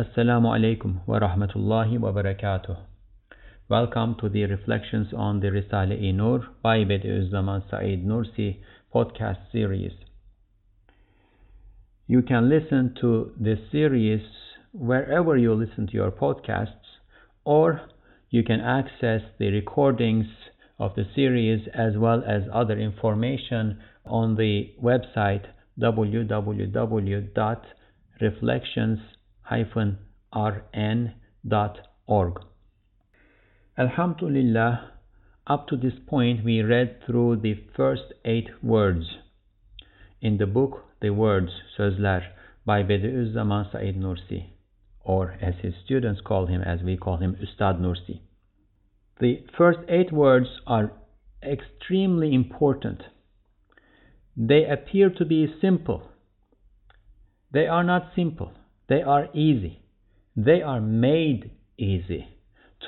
[0.00, 2.74] Assalamu alaikum wa rahmatullahi wa barakatuh.
[3.68, 8.60] Welcome to the Reflections on the Risale-i Nur by Bediüzzaman Said Nursi
[8.94, 9.92] podcast series.
[12.06, 14.22] You can listen to this series
[14.72, 16.96] wherever you listen to your podcasts
[17.44, 17.82] or
[18.30, 20.28] you can access the recordings
[20.78, 25.44] of the series as well as other information on the website
[29.50, 32.40] www.reflections-rn.org.
[33.78, 34.90] Alhamdulillah,
[35.46, 39.04] up to this point we read through the first eight words
[40.20, 42.22] in the book The Words, Sözler
[42.64, 44.50] by Bediüzzaman Said Nursi,
[45.00, 48.20] or as his students call him, as we call him, Ustad Nursi.
[49.18, 50.92] The first eight words are
[51.42, 53.02] extremely important.
[54.36, 56.02] They appear to be simple.
[57.52, 58.52] They are not simple.
[58.90, 59.80] They are easy.
[60.36, 62.26] They are made easy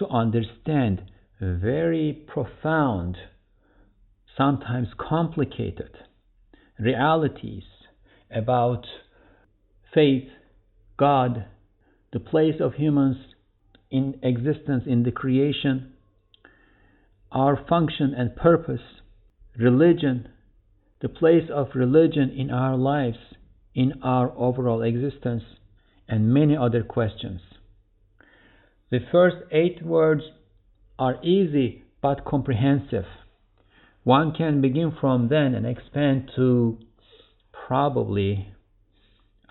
[0.01, 1.01] to understand
[1.41, 3.17] very profound,
[4.37, 5.91] sometimes complicated
[6.77, 7.63] realities
[8.35, 8.85] about
[9.95, 10.29] faith,
[10.99, 11.47] God,
[12.13, 13.17] the place of humans
[13.89, 15.93] in existence in the creation,
[17.31, 18.81] our function and purpose,
[19.57, 20.29] religion,
[21.01, 23.19] the place of religion in our lives,
[23.73, 25.45] in our overall existence,
[26.09, 27.41] and many other questions.
[28.91, 30.23] The first eight words
[30.99, 33.07] are easy but comprehensive.
[34.05, 36.79] One can begin from then and expand to
[37.67, 38.49] probably,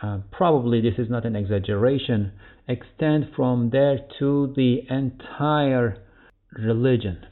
[0.03, 2.33] uh, probably this is not an exaggeration,
[2.67, 5.97] extend from there to the entire
[6.51, 7.25] religion.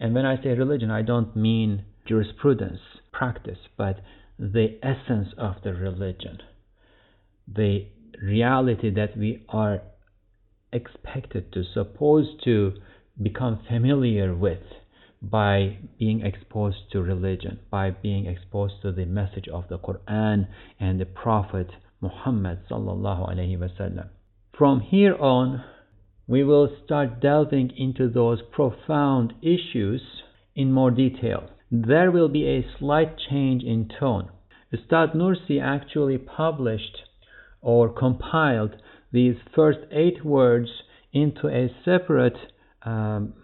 [0.00, 2.80] And when I say religion, I don't mean jurisprudence,
[3.12, 4.00] practice, but
[4.38, 6.38] the essence of the religion,
[7.46, 7.86] the
[8.22, 9.82] reality that we are
[10.72, 12.72] expected to, supposed to
[13.22, 14.62] become familiar with
[15.20, 20.48] by being exposed to religion, by being exposed to the message of the Quran
[20.80, 21.68] and the Prophet
[22.00, 24.08] Muhammad sallallahu alaihi wasallam.
[24.56, 25.62] From here on,
[26.26, 30.02] we will start delving into those profound issues
[30.54, 31.48] in more detail.
[31.70, 34.28] There will be a slight change in tone.
[34.72, 36.98] Ustad Nursi actually published
[37.62, 38.76] or compiled
[39.12, 40.68] these first eight words
[41.12, 42.36] into a separate,
[42.82, 43.34] um,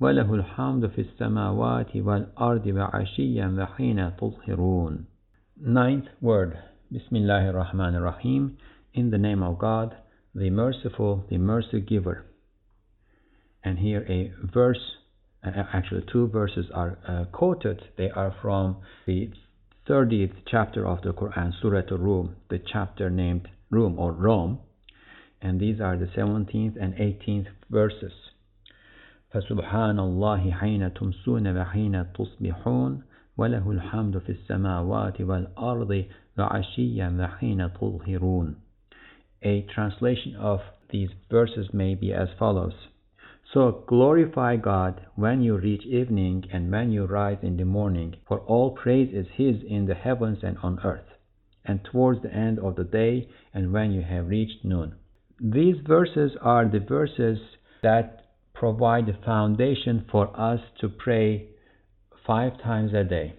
[0.00, 5.09] Ve lehul hamdu fis semavati vel ardi ve aşiyen ve hine tuzhirun.
[5.59, 6.57] Ninth word
[6.91, 8.57] Bismillahir Rahmanir Rahim
[8.93, 9.95] In the name of God,
[10.33, 12.25] the merciful, the mercy giver.
[13.63, 14.97] And here a verse,
[15.43, 17.81] uh, actually two verses are uh, quoted.
[17.97, 19.31] They are from the
[19.89, 24.59] 30th chapter of the Quran, Surah Al-Rum, the chapter named Rum or Rome.
[25.41, 28.13] And these are the 17th and 18th verses.
[29.33, 33.03] فسبحان الله حين تمسون وحين تصبحون
[33.37, 36.05] وله الحمد في السماوات والأرض
[36.37, 38.55] وعشيا وحين تظهرون
[39.43, 42.73] A translation of these verses may be as follows.
[43.53, 48.39] So glorify God when you reach evening and when you rise in the morning, for
[48.39, 51.09] all praise is His in the heavens and on earth,
[51.63, 54.95] and towards the end of the day and when you have reached noon.
[55.39, 57.39] These verses are the verses
[57.83, 61.48] that provide the foundation for us to pray
[62.26, 63.34] five times a day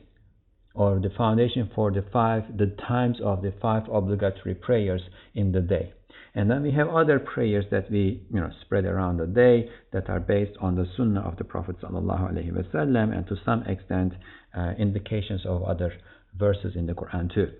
[0.74, 5.02] or the foundation for the five the times of the five obligatory prayers
[5.36, 5.94] in the day.
[6.34, 10.10] And then we have other prayers that we you know spread around the day that
[10.10, 14.14] are based on the sunnah of the prophet wasallam and to some extent
[14.58, 15.94] uh, indications of other
[16.38, 17.52] verses in the quran too.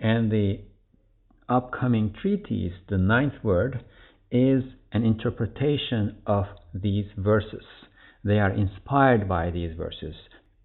[0.00, 0.60] And the
[1.48, 3.84] upcoming treatise the ninth word
[4.30, 4.62] is
[4.92, 7.64] an interpretation of these verses.
[8.24, 10.14] They are inspired by these verses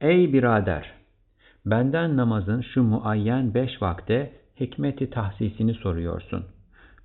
[0.05, 0.93] ey birader
[1.65, 6.45] Benden namazın şu muayyen beş vakte hikmeti tahsisini soruyorsun.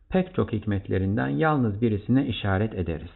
[0.08, 3.10] Pek çok hikmetlerinden yalnız birisine işaret ederiz.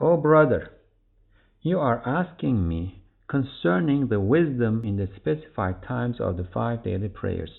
[0.00, 0.70] Oh brother,
[1.64, 2.90] you are asking me
[3.28, 7.50] concerning the wisdom in the specified times of the five daily prayers.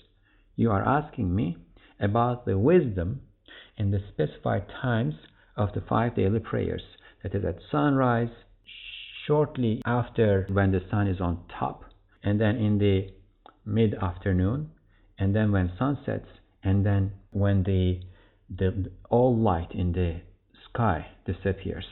[0.56, 1.56] You are asking me
[1.98, 3.20] about the wisdom
[3.78, 5.14] in the specified times
[5.56, 6.82] of the five daily prayers.
[7.22, 8.32] That is at sunrise,
[9.30, 11.84] shortly after when the sun is on top,
[12.24, 13.06] and then in the
[13.64, 14.68] mid afternoon,
[15.20, 16.26] and then when sun sets,
[16.64, 18.00] and then when the,
[18.58, 20.20] the all light in the
[20.68, 21.86] sky disappears.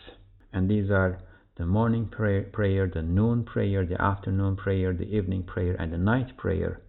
[0.53, 1.21] And these are
[1.59, 5.99] the morning prayer, prayer, the noon prayer, the afternoon prayer, the evening prayer, and the
[5.99, 6.81] night prayer.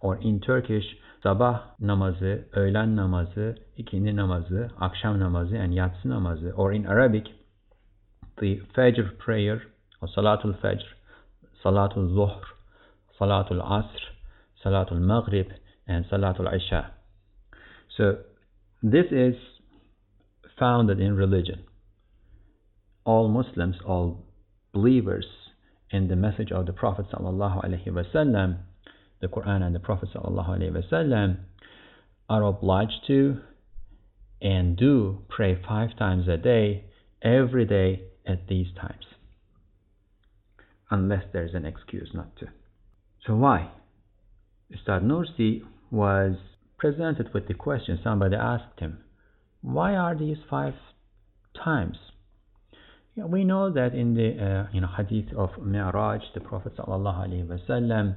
[0.00, 0.86] Or in Turkish,
[1.22, 6.52] sabah namazı, öğlen namazı, ikindi namazı, akşam namazı, and yatsı namazı.
[6.56, 7.24] Or in Arabic,
[8.40, 9.60] the Fajr prayer,
[10.06, 10.84] Salatul Fajr,
[11.64, 12.40] Salatul Zuhr,
[13.20, 14.00] Salatul Asr,
[14.64, 15.46] Salatul Maghrib,
[15.86, 16.92] and Salatul Isha.
[17.96, 18.18] So
[18.82, 19.34] this is
[20.58, 21.64] founded in religion.
[23.04, 24.24] All Muslims, all
[24.72, 25.26] believers
[25.90, 28.58] in the message of the Prophet sallallahu alaihi wasallam,
[29.20, 31.38] the Quran and the Prophet sallallahu alaihi wasallam,
[32.28, 33.38] are obliged to
[34.40, 36.84] and do pray five times a day,
[37.22, 39.04] every day at these times,
[40.90, 42.46] unless there's an excuse not to.
[43.26, 43.70] So why?
[44.72, 46.36] Ustad Nursi was
[46.78, 48.98] presented with the question, somebody asked him,
[49.62, 50.74] why are these five
[51.64, 51.96] times?
[53.16, 58.16] Yeah, we know that in the uh, you know hadith of Mi'raj, the Prophet wasallam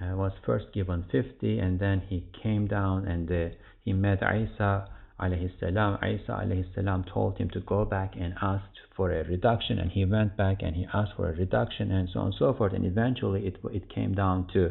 [0.00, 4.88] uh, was first given 50 and then he came down and uh, he met Isa
[5.20, 5.46] alayhi.
[5.46, 8.64] Isa alayhi told him to go back and ask
[8.96, 12.20] for a reduction and he went back and he asked for a reduction and so
[12.20, 14.70] on and so forth and eventually it, it came down to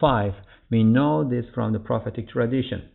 [0.00, 0.32] five.
[0.70, 2.88] We know this from the prophetic tradition.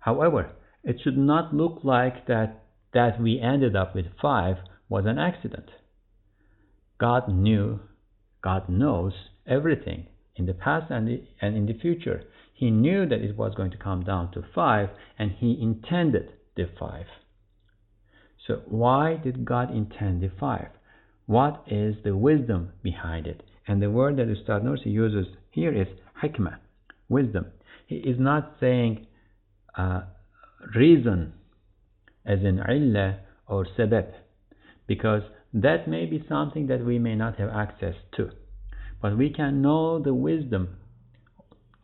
[0.00, 0.50] However,
[0.84, 2.62] it should not look like that
[2.94, 4.56] that we ended up with five
[4.88, 5.68] was an accident.
[6.98, 7.80] God knew,
[8.42, 9.12] God knows
[9.46, 10.06] everything
[10.36, 12.24] in the past and, the, and in the future.
[12.58, 16.68] He knew that it was going to come down to five and he intended the
[16.76, 17.06] five.
[18.48, 20.70] So, why did God intend the five?
[21.26, 23.44] What is the wisdom behind it?
[23.68, 25.86] And the word that Ustad Nursi uses here is
[26.20, 26.56] hikmah,
[27.08, 27.46] wisdom.
[27.86, 29.06] He is not saying
[29.76, 30.00] uh,
[30.74, 31.34] reason
[32.26, 34.08] as in illah or sabab,
[34.88, 35.22] because
[35.54, 38.30] that may be something that we may not have access to.
[39.00, 40.76] But we can know the wisdom,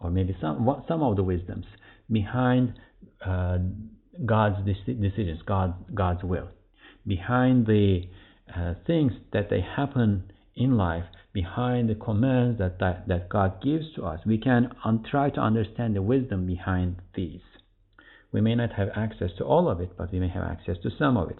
[0.04, 1.64] or maybe some, some of the wisdoms
[2.12, 2.74] behind
[3.26, 3.56] uh,
[4.26, 6.48] God's decisions, God, God's will,
[7.06, 8.02] behind the
[8.54, 13.86] uh, things that they happen in life, behind the commands that, that, that God gives
[13.96, 14.20] to us.
[14.26, 17.40] We can un- try to understand the wisdom behind these.
[18.30, 20.90] We may not have access to all of it, but we may have access to
[20.98, 21.38] some of it.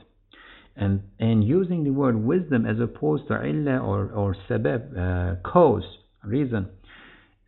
[0.75, 5.85] And, and using the word wisdom as opposed to illah or, or sabab, uh, cause,
[6.25, 6.69] reason,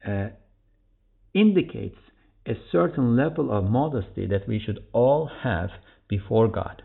[0.07, 0.29] uh,
[1.37, 1.99] indicates
[2.49, 5.69] a certain level of modesty that we should all have
[6.09, 6.83] before God.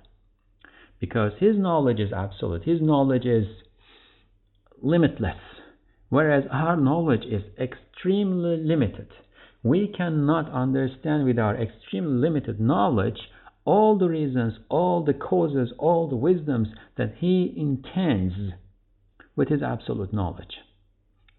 [0.99, 3.45] Because His knowledge is absolute, His knowledge is
[4.81, 5.37] limitless,
[6.09, 9.07] whereas our knowledge is extremely limited.
[9.63, 13.19] We cannot understand with our extremely limited knowledge
[13.63, 16.67] all the reasons, all the causes, all the wisdoms
[16.97, 18.33] that He intends
[19.35, 20.55] with His absolute knowledge.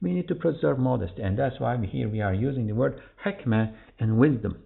[0.03, 3.73] We need to preserve modesty, and that's why here we are using the word hikmah
[4.01, 4.57] and wisdom.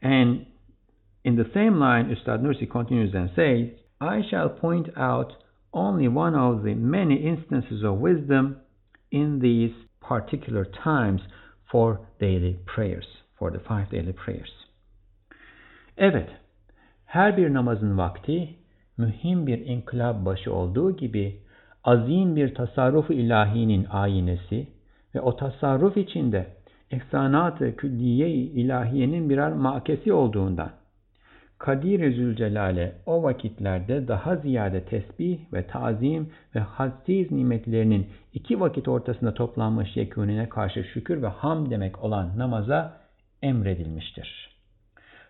[0.00, 0.46] And
[1.24, 5.32] in the same line, Ustad Nursi continues and says, I shall point out
[5.72, 8.58] only one of the many instances of wisdom
[9.10, 11.22] in these particular times
[11.70, 13.06] for daily prayers,
[13.38, 14.50] for the five daily prayers.
[15.96, 16.28] Evet,
[17.04, 18.56] her bir namazın vakti
[18.98, 21.40] mühim bir inkılap başı olduğu gibi
[21.84, 24.66] azim bir tasarruf ilahinin ayinesi
[25.14, 26.46] ve o tasarruf içinde
[26.90, 30.70] ehsanat-ı külliye ilahiyenin birer makesi olduğundan
[31.58, 39.34] Kadir-i Zülcelal'e o vakitlerde daha ziyade tesbih ve tazim ve hadsiz nimetlerinin iki vakit ortasında
[39.34, 43.00] toplanmış yekunine karşı şükür ve ham demek olan namaza
[43.42, 44.54] emredilmiştir.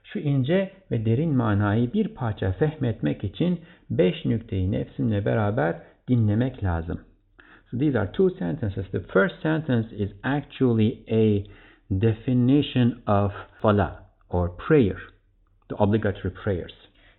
[0.05, 7.01] Şu ince ve derin manayı bir parça fehmetmek için beş nükteyi nefsimle beraber dinlemek lazım.
[7.71, 8.87] So these are two sentences.
[8.93, 11.45] The first sentence is actually a
[11.91, 13.33] definition of
[13.63, 15.15] salah or prayer.
[15.69, 16.73] the obligatory prayers.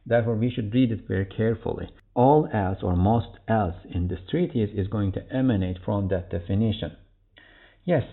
[0.06, 1.90] Therefore, we should read it very carefully.
[2.14, 6.96] All else or most else in this treatise is going to emanate from that definition.
[7.84, 8.04] Yes,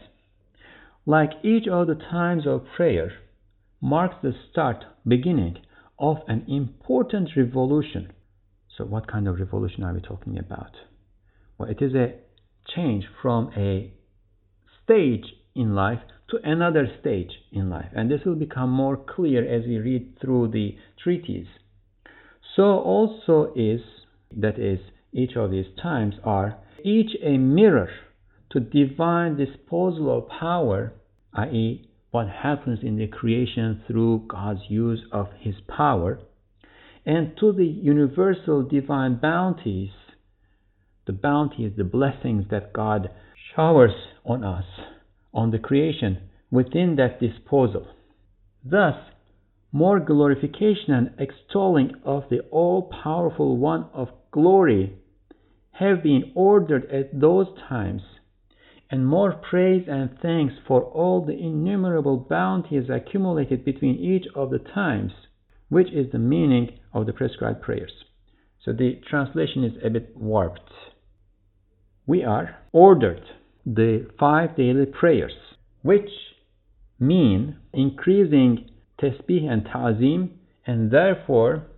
[1.07, 3.13] like each of the times of prayer
[3.81, 5.59] marks the start, beginning
[5.99, 8.13] of an important revolution.
[8.77, 10.73] So, what kind of revolution are we talking about?
[11.59, 12.15] Well, it is a
[12.75, 13.93] change from a
[14.85, 15.25] stage
[15.55, 16.01] in life
[16.31, 17.91] to another stage in life.
[17.95, 21.49] And this will become more clear as we read through the treatise.
[22.57, 23.81] So also is,
[24.37, 24.79] that is,
[25.13, 27.91] each of these times are each a mirror
[28.51, 30.95] to divine disposal of power,
[31.35, 36.19] i.e., what happens in the creation through God's use of His power,
[37.05, 39.91] and to the universal divine bounties,
[41.07, 43.11] the bounties, the blessings that God
[43.55, 43.95] showers
[44.25, 44.65] on us
[45.35, 46.19] on the creation
[46.51, 47.87] within that disposal.
[48.65, 48.95] Thus,
[49.73, 54.95] more glorification and extolling of the all powerful one of glory
[55.73, 58.03] have been ordered at those times,
[58.91, 64.59] and more praise and thanks for all the innumerable bounties accumulated between each of the
[64.59, 65.13] times,
[65.73, 67.93] which is the meaning of the prescribed prayers.
[68.63, 70.71] So the translation is a bit warped.
[72.07, 73.23] We are ordered
[73.65, 75.33] the five daily prayers,
[75.81, 76.11] which
[77.01, 78.69] mean increasing
[79.01, 80.33] tasbih and ta'zim,
[80.67, 81.69] and therefore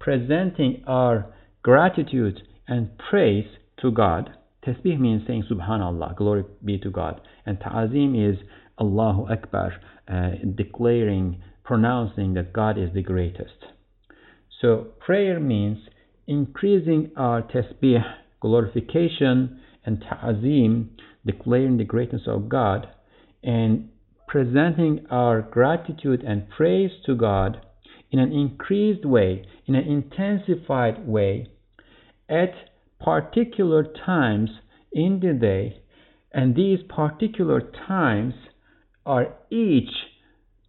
[0.00, 1.26] presenting our
[1.62, 3.50] gratitude and praise
[3.82, 4.30] to God.
[4.66, 8.38] Tasbih means saying Subhanallah, glory be to God, and ta'zim is
[8.80, 9.74] Allahu Akbar,
[10.08, 13.66] uh, declaring, pronouncing that God is the greatest.
[14.60, 15.78] So prayer means
[16.26, 18.02] increasing our tasbih,
[18.40, 20.90] glorification, and ta'zim
[21.26, 22.88] declaring the greatness of God
[23.42, 23.88] and
[24.26, 27.60] presenting our gratitude and praise to God
[28.10, 31.48] in an increased way, in an intensified way,
[32.28, 32.52] at
[33.00, 34.50] particular times
[34.92, 35.82] in the day,
[36.32, 38.34] and these particular times
[39.04, 39.90] are each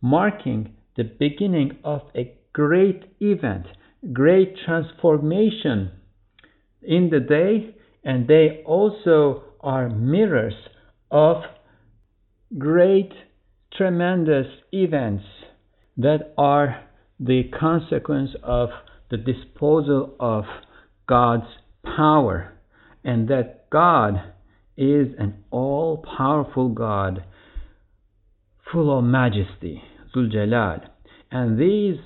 [0.02, 3.66] marking the beginning of a great event,
[4.14, 5.92] great transformation
[6.82, 10.54] in the day, and they also are mirrors
[11.12, 11.38] of
[12.58, 13.12] great,
[13.75, 15.24] tremendous events
[15.98, 16.82] that are
[17.20, 18.70] the consequence of
[19.10, 20.44] the disposal of
[21.08, 21.48] God's
[21.84, 22.54] power,
[23.04, 24.16] and that God
[24.78, 27.24] is an all powerful God
[28.72, 29.82] full of majesty,
[30.16, 30.88] Zuljalal.
[31.32, 32.00] And these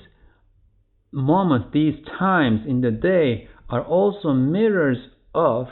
[1.12, 4.98] moments, these times in the day are also mirrors
[5.34, 5.66] of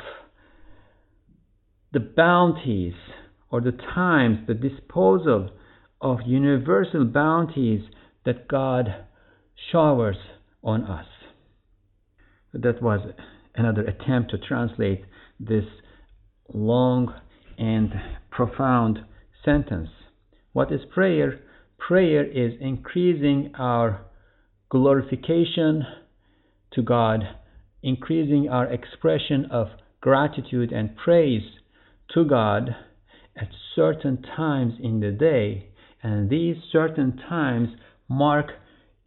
[1.93, 2.95] the bounties
[3.51, 5.51] or the times, the disposal
[6.01, 7.83] of universal bounties
[8.25, 9.05] that God
[9.73, 10.17] showers
[10.63, 11.07] on us.
[12.53, 13.01] That was
[13.55, 15.05] another attempt to translate
[15.41, 15.65] this
[16.53, 17.15] long
[17.59, 17.93] and
[18.31, 19.01] profound
[19.45, 19.89] sentence.
[20.53, 21.41] What is prayer?
[21.79, 24.03] Prayer is increasing our
[24.69, 25.85] glorification
[26.73, 27.21] to God,
[27.83, 29.69] increasing our expression of
[30.01, 31.43] gratitude and praise
[32.13, 32.77] to God
[33.37, 35.71] at certain times in the day,
[36.03, 37.69] and these certain times
[38.09, 38.47] mark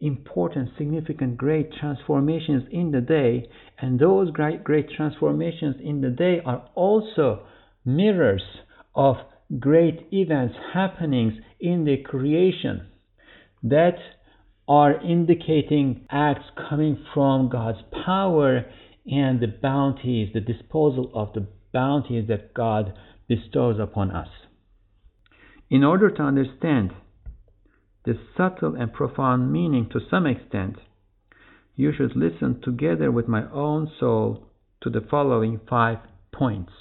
[0.00, 3.48] important, significant, great transformations in the day,
[3.78, 7.46] and those great, great transformations in the day are also
[7.84, 8.42] mirrors
[8.94, 9.16] of
[9.58, 12.86] great events, happenings in the creation
[13.62, 13.96] that
[14.68, 18.64] are indicating acts coming from God's power
[19.06, 22.92] and the bounties, the disposal of the bounties that God
[23.28, 24.28] bestows upon us.
[25.70, 26.92] In order to understand
[28.04, 30.76] the subtle and profound meaning to some extent,
[31.76, 34.46] you should listen together with my own soul
[34.82, 35.98] to the following five
[36.32, 36.72] points.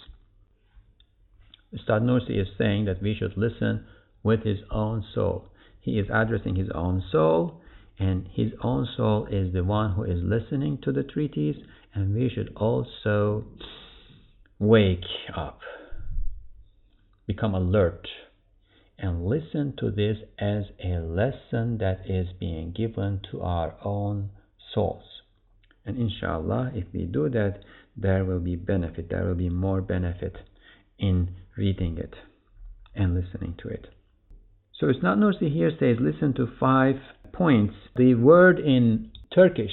[1.73, 3.85] Ustad Nursi is saying that we should listen
[4.23, 5.47] with his own soul.
[5.79, 7.61] He is addressing his own soul,
[7.97, 11.55] and his own soul is the one who is listening to the treaties,
[11.93, 13.45] and we should also
[14.59, 15.59] wake up,
[17.25, 18.07] become alert,
[18.99, 24.29] and listen to this as a lesson that is being given to our own
[24.73, 25.03] souls.
[25.85, 27.63] And inshallah, if we do that,
[27.97, 30.37] there will be benefit, there will be more benefit
[30.99, 32.13] in reading it
[32.95, 33.87] and listening to it.
[34.79, 36.95] So Ustad Nursi here says, listen to five
[37.33, 37.73] points.
[37.95, 39.71] The word in Turkish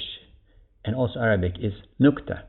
[0.85, 2.43] and also Arabic is nukta.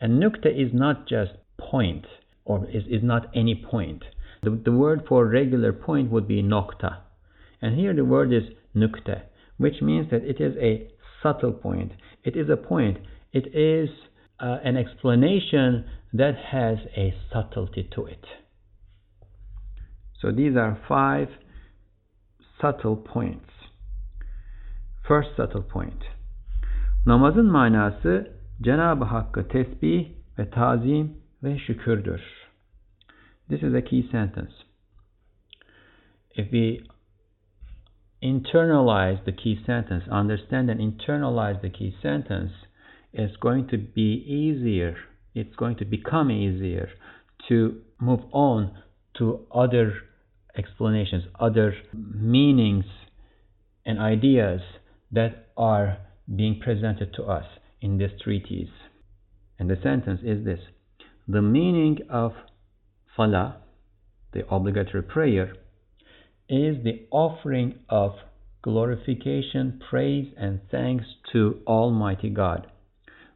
[0.00, 2.06] And nukta is not just point
[2.44, 4.04] or is, is not any point.
[4.42, 6.98] The, the word for regular point would be nokta.
[7.60, 8.42] And here the word is
[8.74, 9.22] nukta,
[9.58, 10.88] which means that it is a
[11.22, 11.92] subtle point.
[12.24, 12.98] It is a point.
[13.32, 13.88] It is
[14.40, 18.24] uh, an explanation that has a subtlety to it.
[20.20, 21.28] So these are five
[22.60, 23.50] subtle points.
[25.06, 26.02] First subtle point.
[27.06, 28.30] Namazın manası
[28.62, 32.22] Cenab-ı Hakk'a tesbih ve tazim ve şükürdür.
[33.48, 34.52] This is a key sentence.
[36.36, 36.80] If we
[38.22, 42.52] internalize the key sentence, understand and internalize the key sentence,
[43.12, 44.96] it's going to be easier,
[45.34, 46.88] it's going to become easier
[47.48, 48.76] to move on
[49.18, 49.94] to other
[50.56, 52.84] explanations, other meanings
[53.84, 54.60] and ideas
[55.10, 55.98] that are
[56.34, 57.44] being presented to us
[57.80, 58.70] in this treatise.
[59.58, 60.60] And the sentence is this
[61.28, 62.32] The meaning of
[63.16, 63.56] Salah,
[64.32, 65.54] the obligatory prayer,
[66.48, 68.12] is the offering of
[68.62, 72.66] glorification, praise, and thanks to Almighty God.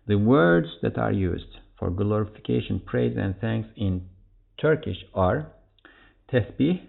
[0.06, 4.08] The words that are used for glorification, praise, and thanks in
[4.60, 5.52] Turkish are
[6.32, 6.80] tesbih,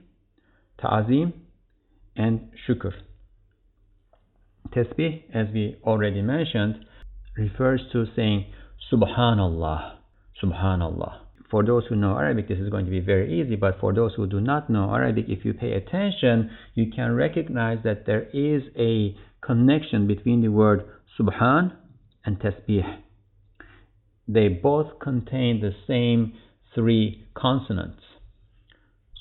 [0.82, 1.34] ta'zim,
[2.15, 2.91] and shukr.
[4.76, 6.86] Tesbih, as we already mentioned,
[7.38, 8.45] refers to saying
[8.91, 9.97] Subhanallah,
[10.41, 11.19] Subhanallah.
[11.50, 14.13] For those who know Arabic, this is going to be very easy, but for those
[14.15, 18.63] who do not know Arabic, if you pay attention, you can recognize that there is
[18.78, 20.84] a connection between the word
[21.17, 21.73] Subhan
[22.26, 23.00] and Tasbih.
[24.28, 26.34] They both contain the same
[26.76, 28.04] three consonants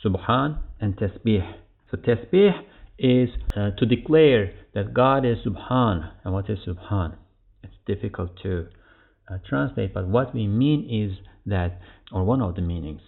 [0.05, 1.55] Subhan and Tasbih.
[1.91, 2.51] So Tasbih
[2.99, 6.11] is uh, to declare that God is Subhan.
[6.25, 7.17] And what is Subhan?
[7.63, 8.67] It's difficult to
[9.29, 11.81] uh, translate, but what we mean is that,
[12.13, 13.03] or one of the meanings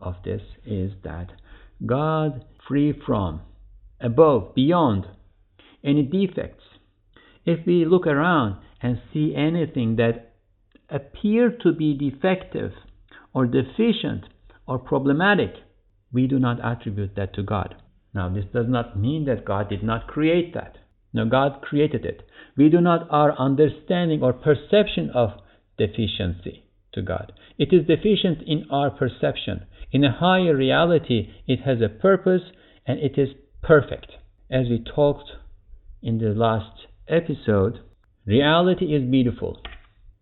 [0.00, 1.28] of this is that
[1.84, 3.40] God free from,
[4.00, 5.06] above, beyond
[5.84, 6.64] any defects.
[7.44, 10.27] If we look around and see anything that
[10.90, 12.72] appear to be defective
[13.34, 14.24] or deficient
[14.66, 15.54] or problematic,
[16.12, 17.74] we do not attribute that to God.
[18.14, 20.76] Now, this does not mean that God did not create that.
[21.12, 22.22] No, God created it.
[22.56, 25.30] We do not our understanding or perception of
[25.76, 27.32] deficiency to God.
[27.58, 29.66] It is deficient in our perception.
[29.90, 32.42] In a higher reality, it has a purpose
[32.86, 33.28] and it is
[33.62, 34.12] perfect.
[34.50, 35.30] As we talked
[36.02, 37.80] in the last episode,
[38.26, 39.60] reality is beautiful.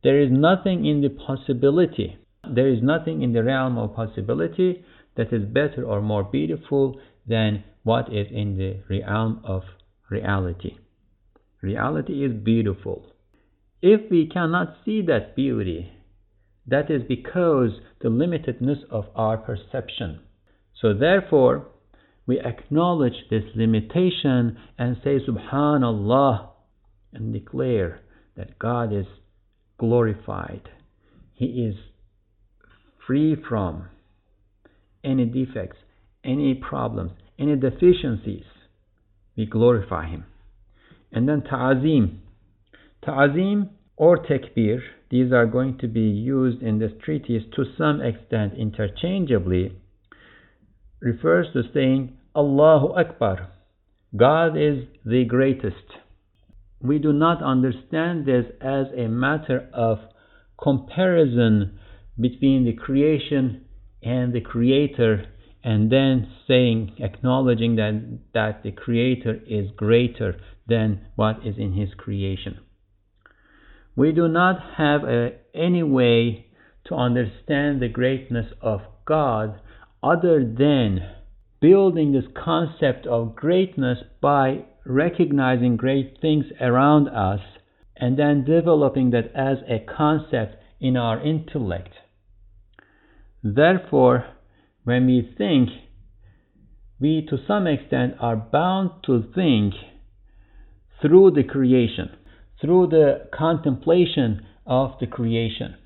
[0.06, 2.16] There is nothing in the possibility,
[2.48, 4.84] there is nothing in the realm of possibility
[5.16, 9.64] that is better or more beautiful than what is in the realm of
[10.08, 10.76] reality.
[11.60, 13.06] Reality is beautiful.
[13.82, 15.90] If we cannot see that beauty,
[16.68, 20.20] that is because the limitedness of our perception.
[20.80, 21.66] So therefore,
[22.28, 26.50] we acknowledge this limitation and say Subhanallah
[27.12, 28.02] and declare
[28.36, 29.06] that God is
[29.78, 30.68] glorified.
[31.34, 31.76] He is
[33.06, 33.88] free from
[35.04, 35.76] any defects,
[36.24, 38.44] any problems, any deficiencies.
[39.36, 40.24] We glorify Him.
[41.12, 42.22] And then ta'azim.
[43.04, 48.54] Ta'azim or takbir, these are going to be used in this treatise to some extent
[48.58, 49.72] interchangeably,
[51.00, 53.48] refers to saying Allahu Akbar.
[54.16, 55.74] God is the greatest.
[56.86, 59.98] We do not understand this as a matter of
[60.62, 61.78] comparison
[62.18, 63.64] between the creation
[64.02, 65.26] and the creator
[65.64, 71.90] and then saying acknowledging that that the creator is greater than what is in His
[71.96, 72.58] creation.
[73.96, 76.46] We do not have a, any way
[76.86, 79.60] to understand the greatness of God
[80.02, 81.00] other than
[81.60, 87.40] building this concept of greatness by recognizing great things around us
[87.96, 91.94] and then developing that as a concept in our intellect.
[93.42, 94.26] Therefore,
[94.84, 95.70] when we think,
[97.00, 99.74] we to some extent are bound to think
[101.00, 102.10] through the creation,
[102.60, 105.76] through the contemplation of the creation.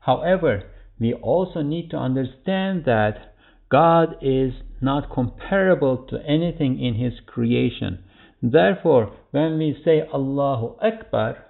[0.00, 0.64] However,
[0.98, 3.34] we also need to understand that
[3.70, 8.04] God is not comparable to anything in His creation.
[8.42, 11.44] Therefore, when we say Allahu Akbar,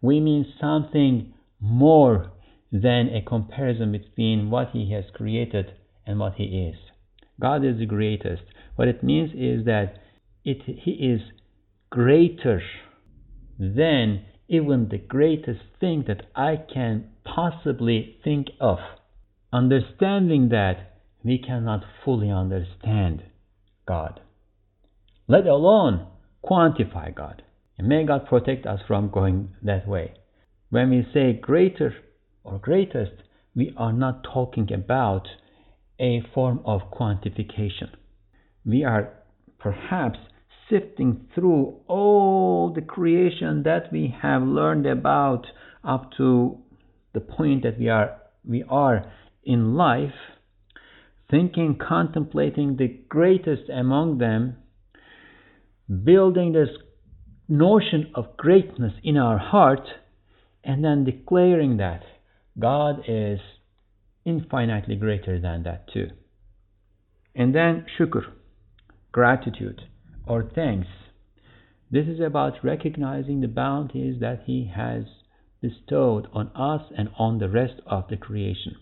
[0.00, 2.32] we mean something more
[2.72, 5.72] than a comparison between what He has created
[6.06, 6.76] and what He is.
[7.40, 8.42] God is the greatest.
[8.76, 9.98] What it means is that
[10.44, 11.20] it, He is
[11.90, 12.62] greater
[13.58, 18.78] than even the greatest thing that I can possibly think of.
[19.52, 23.22] Understanding that we cannot fully understand
[23.86, 24.20] God,
[25.28, 26.06] let alone
[26.44, 27.42] quantify God.
[27.78, 30.14] And may God protect us from going that way.
[30.70, 31.94] When we say greater
[32.44, 33.12] or greatest,
[33.54, 35.28] we are not talking about
[35.98, 37.90] a form of quantification.
[38.64, 39.12] We are
[39.58, 40.18] perhaps
[40.68, 45.46] sifting through all the creation that we have learned about
[45.84, 46.58] up to
[47.12, 49.04] the point that we are we are
[49.44, 50.14] in life
[51.30, 54.56] thinking contemplating the greatest among them
[55.92, 56.68] building this
[57.48, 59.86] notion of greatness in our heart
[60.64, 62.02] and then declaring that
[62.58, 63.40] God is
[64.24, 66.08] infinitely greater than that too.
[67.34, 68.22] And then shukr,
[69.10, 69.82] gratitude
[70.26, 70.88] or thanks.
[71.90, 75.04] This is about recognizing the bounties that He has
[75.60, 78.76] bestowed on us and on the rest of the creation.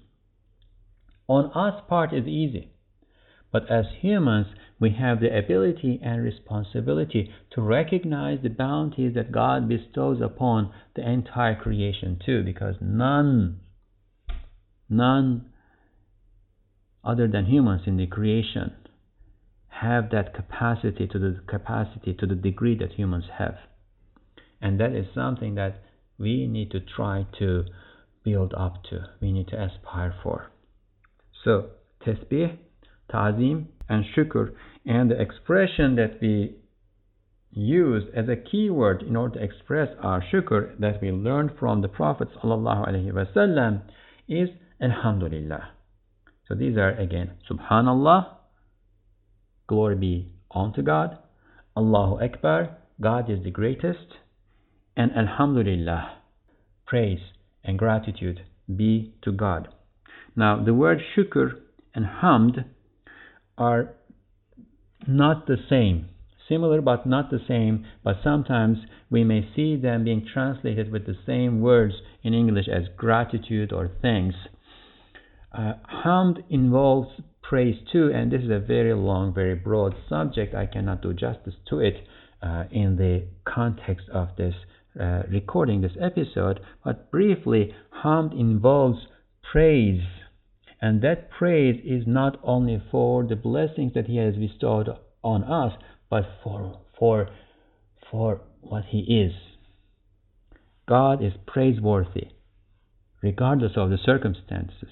[1.28, 2.72] On us part is easy,
[3.52, 4.46] but as humans,
[4.78, 11.08] we have the ability and responsibility to recognize the bounties that God bestows upon the
[11.08, 13.60] entire creation too, because none,
[14.88, 15.50] none
[17.02, 18.72] other than humans in the creation
[19.68, 23.56] have that capacity to the capacity to the degree that humans have.
[24.60, 25.82] And that is something that
[26.18, 27.64] we need to try to
[28.22, 29.06] build up to.
[29.20, 30.50] We need to aspire for.
[31.44, 31.70] So,
[32.06, 32.58] tasbih,
[33.10, 34.52] ta'zim, and shukr,
[34.86, 36.54] and the expression that we
[37.52, 41.88] use as a keyword in order to express our shukr that we learned from the
[41.88, 43.82] Prophet ﷺ
[44.28, 44.48] is
[44.80, 45.70] Alhamdulillah.
[46.46, 48.36] So these are again Subhanallah,
[49.70, 51.16] Glory be unto God.
[51.76, 52.76] Allahu Akbar.
[53.00, 54.16] God is the greatest.
[54.96, 56.16] And Alhamdulillah.
[56.86, 57.20] Praise
[57.62, 58.40] and gratitude
[58.76, 59.68] be to God.
[60.34, 61.52] Now, the word shukr
[61.94, 62.64] and hamd
[63.60, 63.94] are
[65.06, 66.08] not the same.
[66.48, 71.16] Similar but not the same, but sometimes we may see them being translated with the
[71.24, 71.94] same words
[72.24, 74.34] in English as gratitude or thanks.
[75.56, 77.08] Uh, hamd involves
[77.42, 80.54] praise too, and this is a very long, very broad subject.
[80.54, 81.96] I cannot do justice to it
[82.42, 84.54] uh, in the context of this
[84.98, 86.60] uh, recording, this episode.
[86.84, 88.98] But briefly, hamd involves
[89.52, 90.02] praise,
[90.80, 94.88] and that praise is not only for the blessings that He has bestowed
[95.22, 95.72] on us,
[96.08, 97.28] but for for
[98.10, 99.32] for what He is.
[100.88, 102.28] God is praiseworthy,
[103.22, 104.88] regardless of the circumstances.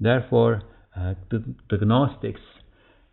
[0.00, 0.62] Therefore,
[0.96, 2.40] uh, the, the Gnostics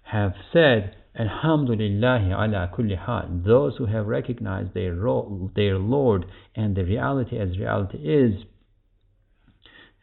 [0.03, 3.41] have said, Alhamdulillah ala kulli hal.
[3.45, 6.25] Those who have recognized their role, their Lord
[6.55, 8.43] and the reality as reality is,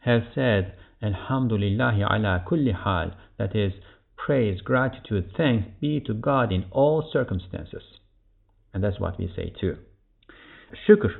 [0.05, 3.11] have said, Alhamdulillah ala kulli hal.
[3.37, 3.73] That is,
[4.17, 7.83] praise, gratitude, thanks be to God in all circumstances.
[8.73, 9.77] And that's what we say too.
[10.87, 11.11] Shukr,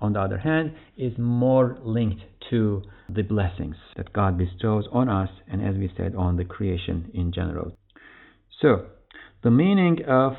[0.00, 5.30] on the other hand, is more linked to the blessings that God bestows on us
[5.50, 7.72] and, as we said, on the creation in general.
[8.60, 8.86] So,
[9.42, 10.32] the meaning of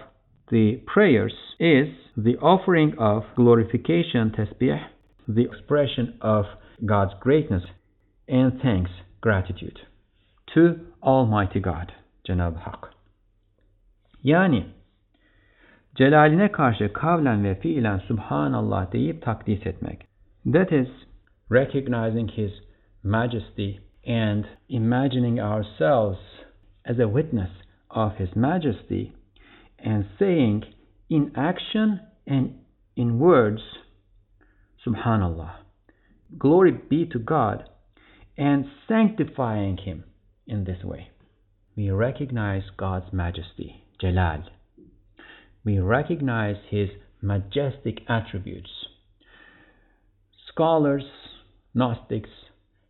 [0.52, 4.82] the prayers is the offering of glorification, tasbih,
[5.28, 6.46] the expression of
[6.86, 7.64] God's greatness,
[8.30, 9.80] and thanks, gratitude
[10.54, 11.92] to Almighty God,
[12.24, 12.94] Cenab-ı Hak.
[14.24, 14.66] Yani
[15.96, 20.06] celaline karşı kavlen ve fiilen Subhanallah deyip takdis etmek.
[20.54, 20.88] That is
[21.52, 22.52] recognizing His
[23.04, 26.20] majesty and imagining ourselves
[26.86, 27.52] as a witness
[27.90, 29.12] of His majesty
[29.86, 30.64] and saying
[31.10, 32.50] in action and
[32.96, 33.62] in words.
[34.86, 35.50] Subhanallah.
[36.38, 37.64] Glory be to God
[38.40, 40.06] and sanctifying Him
[40.48, 41.10] in this way.
[41.76, 44.46] We recognize God's majesty, Jalal.
[45.66, 46.88] We recognize His
[47.22, 48.70] majestic attributes.
[50.48, 51.04] Scholars,
[51.74, 52.30] Gnostics,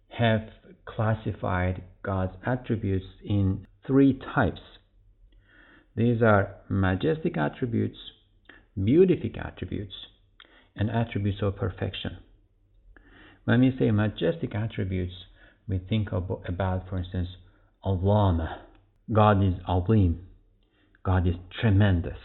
[0.10, 0.42] have
[0.86, 4.62] classified God's attributes in three types.
[5.96, 7.98] These are majestic attributes,
[8.82, 9.94] beatific attributes,
[10.76, 12.18] and attributes of perfection.
[13.46, 15.14] When we say majestic attributes,
[15.70, 17.30] we think about, for instance,
[17.84, 18.62] Allah.
[19.14, 20.22] God is Azim.
[21.06, 22.18] God is tremendous.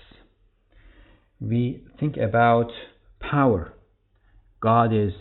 [1.41, 2.71] We think about
[3.21, 3.75] power.
[4.61, 5.13] God is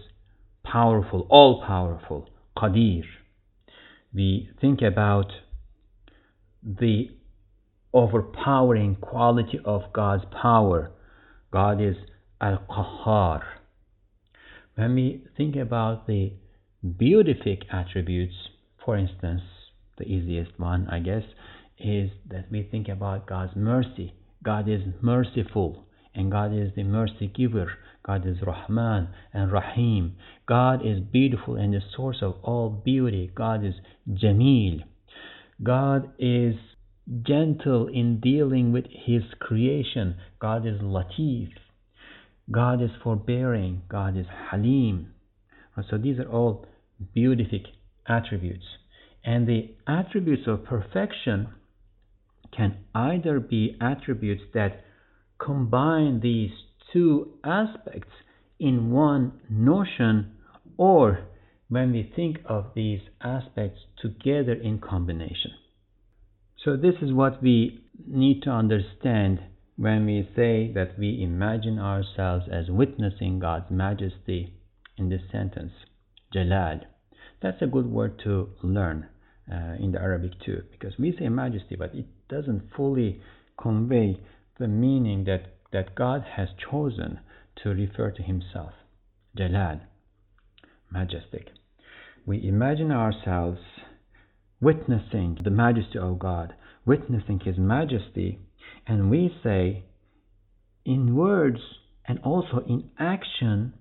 [0.64, 3.04] powerful, all powerful, Qadir.
[4.14, 5.32] We think about
[6.64, 7.10] the
[7.94, 10.92] overpowering quality of God's power.
[11.52, 11.96] God is
[12.40, 13.42] Al Qahhar.
[14.76, 16.34] When we think about the
[16.84, 18.36] beatific attributes,
[18.84, 19.42] for instance,
[19.98, 21.24] the easiest one, I guess,
[21.80, 24.14] is that we think about God's mercy.
[24.44, 27.72] God is merciful and God is the mercy giver.
[28.06, 30.16] God is Rahman and Rahim.
[30.46, 33.32] God is beautiful and the source of all beauty.
[33.34, 33.76] God is
[34.10, 34.84] Jamil.
[35.64, 36.56] God is
[37.22, 40.16] gentle in dealing with His creation.
[40.40, 41.50] God is Latif.
[42.52, 43.84] God is forbearing.
[43.90, 45.14] God is Halim.
[45.90, 46.66] So these are all
[47.14, 47.64] beatific
[48.08, 48.66] attributes.
[49.24, 51.48] And the attributes of perfection
[52.56, 54.84] can either be attributes that
[55.40, 56.52] combine these
[56.92, 58.12] two aspects
[58.60, 60.32] in one notion
[60.78, 61.20] or
[61.70, 65.52] when we think of these aspects together in combination.
[66.64, 69.40] So, this is what we need to understand
[69.76, 74.54] when we say that we imagine ourselves as witnessing God's majesty
[74.98, 75.74] in this sentence,
[76.32, 76.82] Jalal.
[77.44, 79.08] That's a good word to learn
[79.52, 83.22] uh, in the Arabic too, because we say majesty, but it doesn't fully
[83.62, 84.18] convey
[84.60, 87.20] the meaning that, that God has chosen
[87.62, 88.72] to refer to Himself.
[89.38, 89.82] Jalal,
[90.90, 91.50] majestic.
[92.26, 93.60] We imagine ourselves
[94.62, 96.54] witnessing the majesty of God,
[96.86, 98.40] witnessing His majesty,
[98.88, 99.84] and we say
[100.86, 101.60] in words
[102.08, 103.74] and also in action,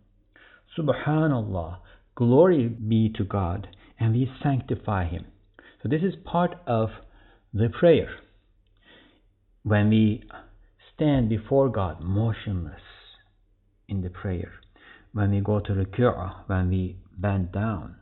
[0.76, 1.78] Subhanallah,
[2.14, 5.26] glory be to God, and we sanctify Him.
[5.82, 6.90] So, this is part of
[7.52, 8.08] the prayer.
[9.62, 10.24] When we
[10.94, 12.82] stand before God motionless
[13.88, 14.52] in the prayer,
[15.12, 17.96] when we go to ruku'ah, when we bend down,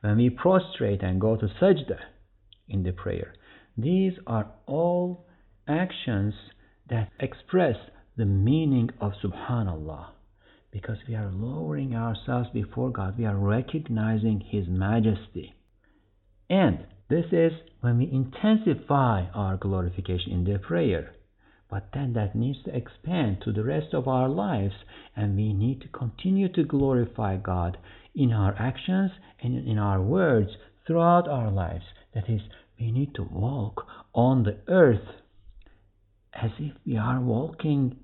[0.00, 1.98] when we prostrate and go to sajda
[2.68, 3.34] in the prayer.
[3.76, 5.26] These are all
[5.68, 6.34] actions
[6.90, 7.76] that express
[8.16, 10.06] the meaning of subhanallah
[10.70, 15.54] because we are lowering ourselves before God, we are recognizing His majesty.
[16.50, 21.14] And this is when we intensify our glorification in the prayer.
[21.70, 24.74] But then that needs to expand to the rest of our lives,
[25.14, 27.76] and we need to continue to glorify God
[28.14, 30.50] in our actions and in our words
[30.86, 31.84] throughout our lives.
[32.14, 32.40] That is,
[32.80, 35.06] we need to walk on the earth
[36.32, 37.96] as if we are walking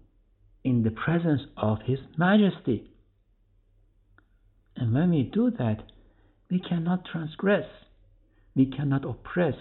[0.64, 2.90] in the presence of His Majesty.
[4.76, 5.82] And when we do that,
[6.50, 7.66] we cannot transgress,
[8.56, 9.54] we cannot oppress.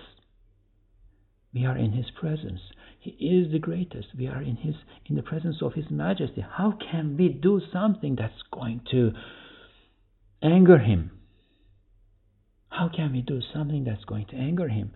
[1.54, 2.62] We are in His presence.
[3.04, 4.08] He is the greatest.
[4.18, 4.76] We are in his
[5.08, 6.40] in the presence of his majesty.
[6.40, 9.12] How can we do something that's going to
[10.42, 11.12] anger him?
[12.70, 14.94] How can we do something that's going to anger him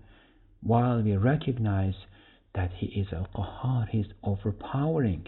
[0.61, 1.95] while we recognize
[2.55, 5.27] that he is al qahar, he is overpowering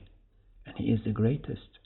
[0.70, 1.80] and he is the greatest.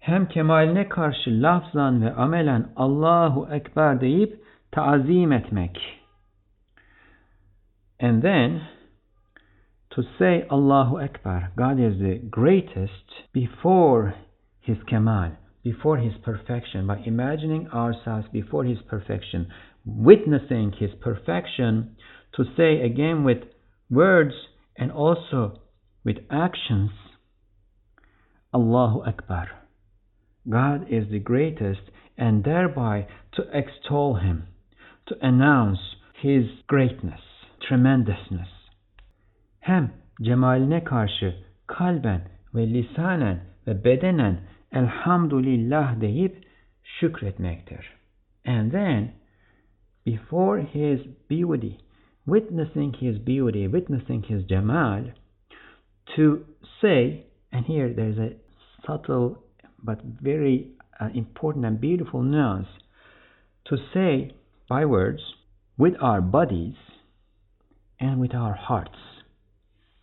[0.00, 6.00] Hem kemaline karşı lafzan ve amelen Allahu Ekber deyip taazim etmek.
[8.00, 8.60] And then
[9.90, 14.14] to say Allahu Akbar, God is the greatest before
[14.60, 15.32] His Kamal,
[15.64, 19.48] before His perfection, by imagining ourselves before His perfection,
[19.84, 21.96] witnessing His perfection,
[22.36, 23.38] to say again with
[23.90, 24.34] words
[24.76, 25.60] and also
[26.04, 26.90] with actions,
[28.54, 29.48] Allahu Akbar.
[30.48, 31.82] God is the greatest,
[32.16, 34.44] and thereby to extol Him,
[35.06, 35.78] to announce
[36.22, 37.20] His greatness
[37.70, 38.48] tremendousness.
[39.60, 39.90] Hem
[40.22, 41.34] cemaline karşı
[41.66, 42.22] kalben
[42.54, 44.40] ve lisanen ve bedenen
[44.72, 46.44] elhamdülillah deyip
[46.82, 47.86] şükretmektir.
[48.46, 49.12] And then
[50.06, 51.72] before his beauty,
[52.26, 55.04] witnessing his beauty, witnessing his jamal,
[56.16, 56.44] to
[56.80, 58.32] say, and here there's a
[58.86, 59.38] subtle
[59.82, 62.68] but very uh, important and beautiful nuance,
[63.66, 64.34] to say
[64.68, 65.20] by words
[65.78, 66.74] with our bodies
[67.98, 68.96] and with our hearts.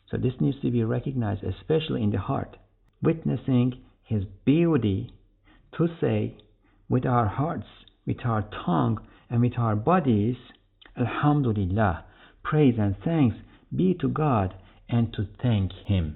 [0.10, 2.58] So this needs to be recognized, especially in the heart,
[3.02, 5.14] witnessing His beauty
[5.78, 6.38] to say
[6.90, 7.68] with our hearts,
[8.06, 10.38] with our tongue, and with our bodies,
[10.98, 12.06] Alhamdulillah,
[12.44, 13.36] praise and thanks
[13.76, 14.54] be to God
[14.90, 16.16] and to thank Him.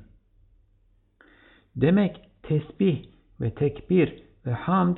[1.75, 3.05] Demek tesbih
[3.41, 4.97] ve tekbir ve hamd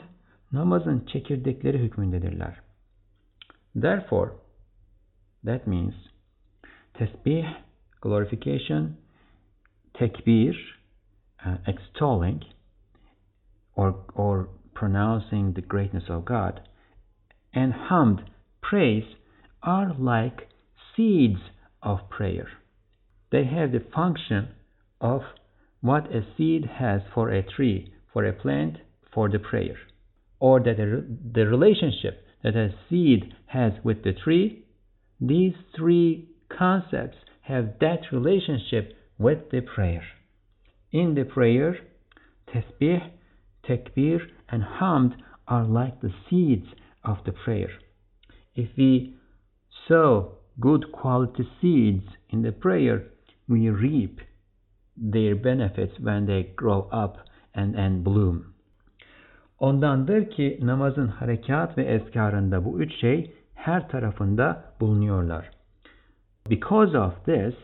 [0.52, 2.60] namazın çekirdekleri hükmündedirler.
[3.82, 4.32] Therefore,
[5.46, 5.94] that means
[6.94, 7.46] tesbih,
[8.02, 8.98] glorification,
[9.94, 10.80] tekbir,
[11.46, 12.44] uh, extolling
[13.76, 16.62] or, or pronouncing the greatness of God,
[17.54, 18.20] and hamd,
[18.62, 19.16] praise,
[19.62, 20.48] are like
[20.96, 21.40] seeds
[21.82, 22.48] of prayer.
[23.34, 24.50] They have the function
[25.02, 25.22] of
[25.82, 28.78] what a seed has for a tree, for a plant,
[29.12, 29.76] for the prayer,
[30.40, 34.66] or that the relationship that a seed has with the tree,
[35.20, 40.04] these three concepts have that relationship with the prayer.
[40.92, 41.76] In the prayer,
[42.54, 43.02] tasbih,
[43.68, 44.20] tekbir,
[44.50, 45.16] and hamd
[45.48, 46.68] are like the seeds
[47.04, 47.72] of the prayer.
[48.54, 49.16] If we
[49.88, 53.08] sow good quality seeds in the prayer,
[53.48, 54.20] we reap
[54.98, 57.18] their benefits when they grow up
[57.54, 58.54] and, and bloom.
[59.60, 65.50] Ondandır ki namazın harekat ve ezkarında bu üç şey her tarafında bulunuyorlar.
[66.50, 67.56] Because of this,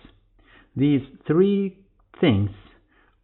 [0.78, 1.74] these three
[2.20, 2.52] things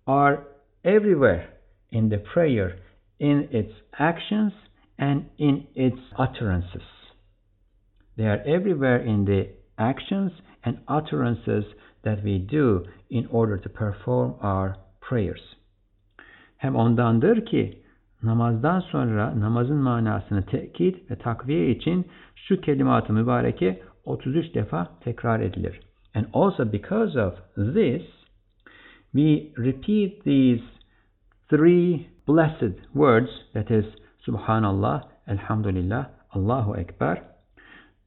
[0.08, 0.40] are
[0.84, 1.48] everywhere
[1.92, 2.80] in the prayer,
[3.20, 4.54] in its actions
[4.98, 6.84] and in its utterances.
[8.18, 10.32] They are everywhere in the actions
[10.64, 11.66] and utterances
[12.06, 15.42] that we do in order to perform our prayers.
[16.58, 17.82] Hem ondandır ki
[18.24, 25.80] namazdan sonra namazın manasını tekit ve takviye için şu kelimat-ı mübareke 33 defa tekrar edilir.
[26.16, 28.04] And also because of this,
[29.12, 30.64] we repeat these
[31.50, 33.86] three blessed words, that is
[34.26, 37.22] Subhanallah, Alhamdulillah, Allahu Akbar,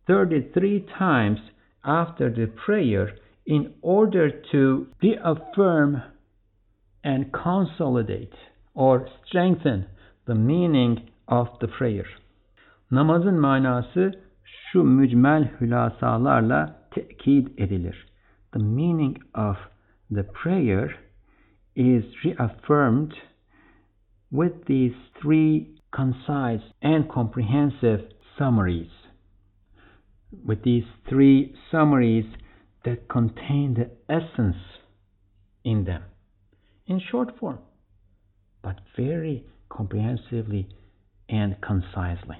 [0.09, 1.39] 33 times
[1.85, 3.15] after the prayer
[3.49, 6.03] in order to reaffirm
[7.03, 8.35] and consolidate
[8.75, 9.87] or strengthen
[10.27, 12.07] the meaning of the prayer.
[12.91, 14.13] Namazın manası
[14.45, 18.07] şu mücmel hülasalarla tekit edilir.
[18.53, 19.57] The meaning of
[20.15, 20.99] the prayer
[21.77, 23.13] is reaffirmed
[24.31, 28.01] with these three concise and comprehensive
[28.39, 28.91] summaries
[30.31, 32.27] with these three summaries
[32.89, 34.57] that contain the essence
[35.63, 36.03] in them
[36.87, 37.59] in short form,
[38.63, 40.67] but very comprehensively
[41.29, 42.39] and concisely.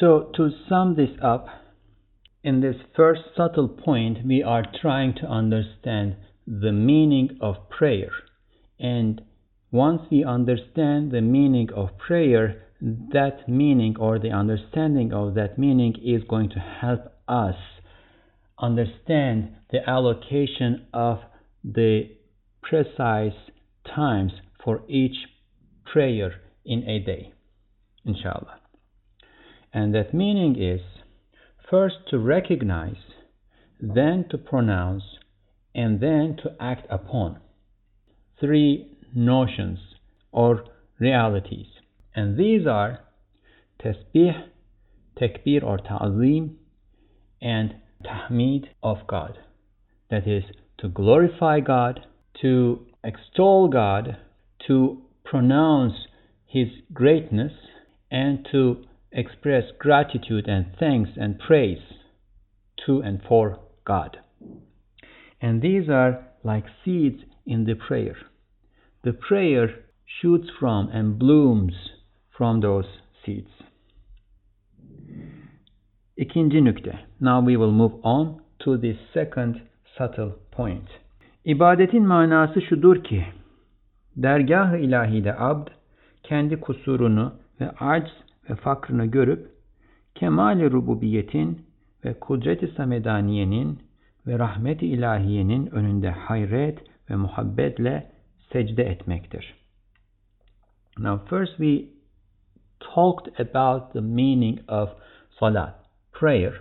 [0.00, 1.46] So, to sum this up,
[2.42, 8.12] in this first subtle point, we are trying to understand the meaning of prayer.
[8.80, 9.20] And
[9.70, 15.94] once we understand the meaning of prayer, that meaning or the understanding of that meaning
[16.02, 17.56] is going to help us
[18.60, 21.20] understand the allocation of
[21.64, 22.08] the
[22.62, 23.32] precise
[23.94, 25.16] times for each
[25.84, 27.32] prayer in a day,
[28.04, 28.60] inshallah.
[29.72, 30.80] And that meaning is
[31.70, 32.96] first to recognize,
[33.80, 35.04] then to pronounce,
[35.74, 37.38] and then to act upon.
[38.40, 39.78] Three notions
[40.32, 40.64] or
[40.98, 41.66] realities.
[42.14, 43.00] And these are
[43.82, 44.48] tasbih,
[45.20, 46.56] takbir or ta'zim,
[47.40, 49.38] and tahmid of God.
[50.10, 50.44] That is,
[50.78, 52.00] to glorify God,
[52.42, 54.16] to extol God,
[54.66, 55.94] to pronounce
[56.46, 57.52] His greatness,
[58.10, 61.82] and to express gratitude and thanks and praise
[62.86, 64.18] to and for God.
[65.40, 68.16] And these are like seeds in the prayer.
[69.04, 69.68] The prayer
[70.20, 71.74] shoots from and blooms
[72.36, 72.86] from those
[73.24, 73.50] seeds.
[76.18, 76.98] İkinci nükte.
[77.20, 79.54] Now we will move on to the second
[79.84, 80.88] subtle point.
[81.44, 83.24] İbadetin manası şudur ki,
[84.16, 85.68] dergah-ı ilahide abd,
[86.22, 88.10] kendi kusurunu ve acz
[88.50, 89.50] ve fakrını görüp,
[90.14, 91.66] kemal-i rububiyetin
[92.04, 93.78] ve kudret-i samedaniyenin
[94.26, 96.78] ve rahmet-i ilahiyenin önünde hayret
[97.10, 98.10] ve muhabbetle
[98.52, 99.54] secde etmektir.
[100.98, 101.84] Now first we
[102.94, 104.90] talked about the meaning of
[105.40, 105.74] salah,
[106.18, 106.60] prayer.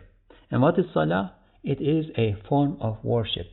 [0.52, 1.34] And what is salah?
[1.64, 3.48] It is a form of worship.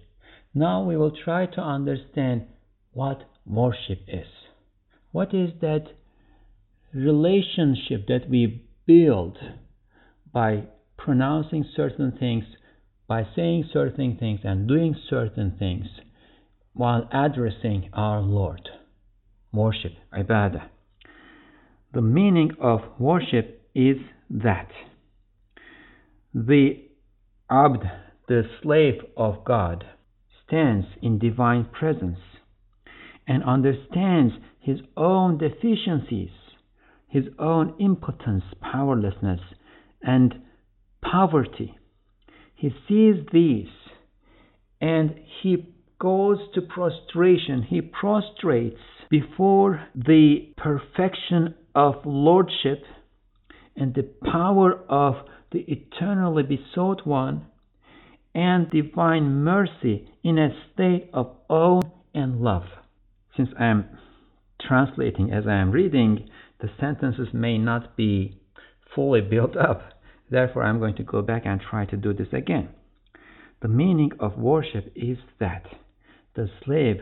[0.55, 2.47] Now we will try to understand
[2.93, 4.27] what worship is.
[5.11, 5.87] What is that
[6.93, 9.39] relationship that we build
[10.33, 10.65] by
[10.97, 12.45] pronouncing certain things,
[13.09, 15.87] by saying certain things, and doing certain things
[16.73, 18.69] while addressing our Lord?
[19.53, 20.69] Worship, ibadah.
[21.93, 23.97] The meaning of worship is
[24.31, 24.69] that
[26.35, 26.83] the
[27.49, 27.85] abd,
[28.27, 29.85] the slave of God,
[30.47, 32.19] stands in divine presence
[33.27, 36.31] and understands his own deficiencies,
[37.09, 39.41] his own impotence, powerlessness,
[40.03, 40.35] and
[41.01, 41.79] poverty.
[42.55, 43.69] He sees these
[44.81, 47.63] and he goes to prostration.
[47.63, 52.83] He prostrates before the perfection of lordship
[53.77, 55.15] and the power of
[55.55, 57.47] the eternally besought one
[58.35, 61.81] and divine mercy in a state of awe
[62.13, 62.65] and love.
[63.37, 63.89] Since I am
[64.61, 66.29] translating as I am reading,
[66.61, 68.41] the sentences may not be
[68.97, 69.83] fully built up.
[70.29, 72.71] Therefore, I'm going to go back and try to do this again.
[73.63, 75.63] The meaning of worship is that
[76.35, 76.97] the slave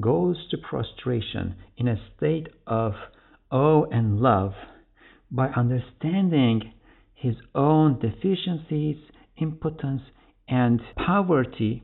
[0.00, 2.94] goes to prostration in a state of
[3.50, 4.54] awe and love
[5.30, 6.72] by understanding
[7.20, 8.96] his own deficiencies,
[9.36, 10.00] impotence,
[10.48, 11.82] and poverty,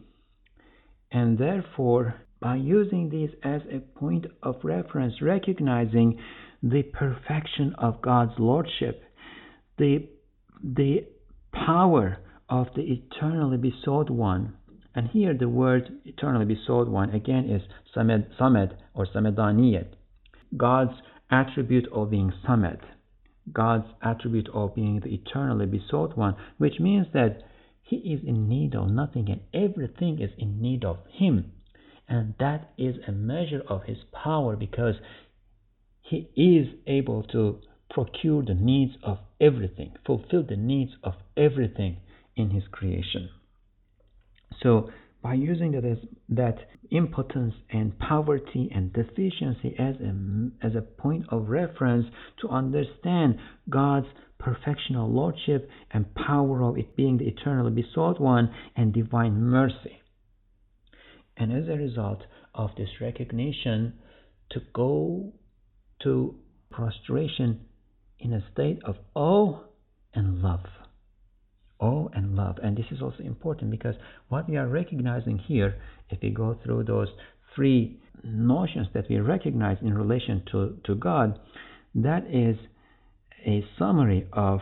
[1.12, 6.18] and therefore, by using these as a point of reference, recognizing
[6.62, 9.02] the perfection of God's Lordship,
[9.78, 10.08] the,
[10.62, 11.04] the
[11.52, 12.16] power
[12.48, 14.54] of the eternally besought one.
[14.94, 17.62] And here the word eternally besought one again is
[17.94, 19.88] Samed, Samed or Samedaniyat.
[20.56, 20.94] God's
[21.30, 22.80] attribute of being Samed,
[23.52, 27.42] God's attribute of being the eternally besought one, which means that
[27.82, 31.52] He is in need of nothing and everything is in need of Him.
[32.08, 34.96] And that is a measure of His power because
[36.02, 41.98] He is able to procure the needs of everything, fulfill the needs of everything
[42.36, 43.30] in His creation.
[44.62, 44.90] So,
[45.26, 45.98] by using that
[46.28, 46.56] that
[46.92, 52.06] impotence and poverty and deficiency as a, as a point of reference
[52.40, 53.36] to understand
[53.68, 54.06] God's
[54.40, 60.00] perfectional lordship and power of it being the eternally besought one and divine mercy.
[61.36, 62.22] And as a result
[62.54, 63.94] of this recognition,
[64.52, 65.32] to go
[66.04, 66.36] to
[66.70, 67.62] prostration
[68.20, 69.58] in a state of awe
[70.14, 70.60] and love
[71.78, 72.56] awe and love.
[72.62, 73.94] And this is also important because
[74.28, 75.76] what we are recognizing here,
[76.10, 77.08] if we go through those
[77.54, 81.38] three notions that we recognize in relation to, to God,
[81.94, 82.56] that is
[83.46, 84.60] a summary of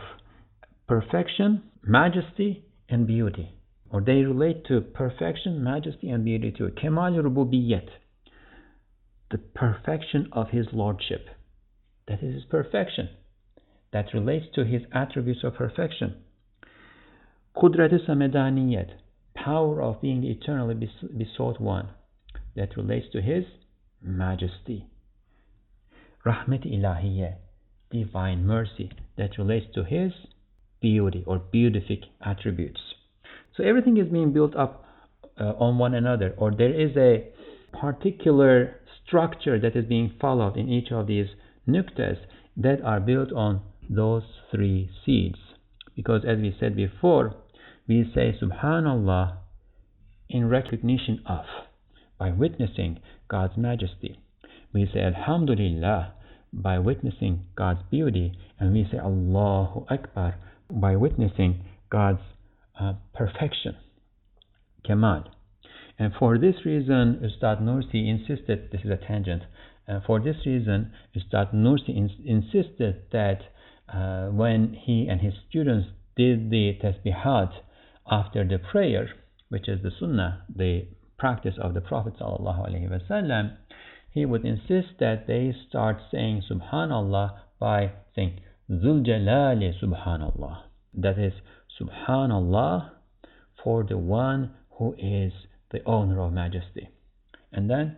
[0.87, 3.51] perfection, majesty, and beauty.
[3.89, 7.87] Or they relate to perfection, majesty, and beauty to Kemal Rububiyyat,
[9.31, 11.27] the perfection of His Lordship.
[12.07, 13.09] That is His perfection.
[13.93, 16.15] That relates to His attributes of perfection.
[17.57, 18.89] Kudret Samedaniyet,
[19.33, 20.75] power of being eternally
[21.17, 21.87] besought one,
[22.55, 23.45] that relates to His
[24.01, 24.87] majesty.
[26.25, 27.35] Rahmet Ilahiye,
[27.89, 30.11] divine mercy, that relates to His
[30.81, 32.81] beauty or beatific attributes.
[33.55, 34.83] So everything is being built up
[35.39, 37.29] uh, on one another, or there is a
[37.79, 41.27] particular structure that is being followed in each of these
[41.65, 42.17] nuktas
[42.57, 45.39] that are built on those three seeds.
[45.95, 47.35] Because as we said before,
[47.87, 49.37] we say Subhanallah
[50.29, 51.45] in recognition of,
[52.17, 54.19] by witnessing God's majesty.
[54.73, 56.13] We say Alhamdulillah
[56.51, 60.35] by witnessing God's beauty, and we say Allahu Akbar
[60.69, 62.21] by witnessing God's
[62.79, 63.75] uh, perfection,
[64.85, 65.25] Kamal.
[65.99, 69.43] And for this reason, Ustad Nursi insisted, this is a tangent,
[69.87, 73.41] and for this reason, Ustad Nursi ins- insisted that
[73.93, 77.51] uh, when he and his students did the tasbihat
[78.09, 79.09] after the prayer,
[79.49, 80.87] which is the sunnah, the
[81.17, 83.57] practice of the Prophet ﷺ,
[84.11, 88.39] he would insist that they start saying Subhanallah by saying
[88.69, 89.05] Zul
[89.83, 90.63] Subhanallah.
[90.93, 91.33] That is
[91.79, 92.91] Subhanallah
[93.63, 95.33] for the one who is
[95.71, 96.89] the owner of majesty.
[97.51, 97.97] And then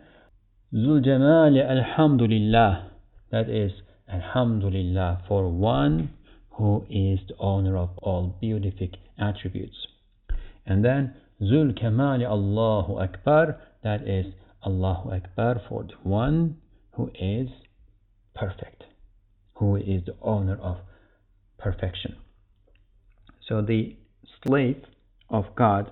[0.74, 2.90] Zul Alhamdulillah.
[3.30, 3.72] That is
[4.12, 6.10] Alhamdulillah for one
[6.52, 9.76] who is the owner of all beatific attributes.
[10.68, 14.26] And then Zul Kamali Allahu Akbar, that is
[14.66, 16.58] Allahu Akbar for the one
[16.92, 17.48] who is
[18.34, 18.84] perfect,
[19.54, 20.76] who is the owner of
[21.58, 22.16] perfection.
[23.48, 23.96] So the
[24.46, 24.82] slave
[25.30, 25.90] of God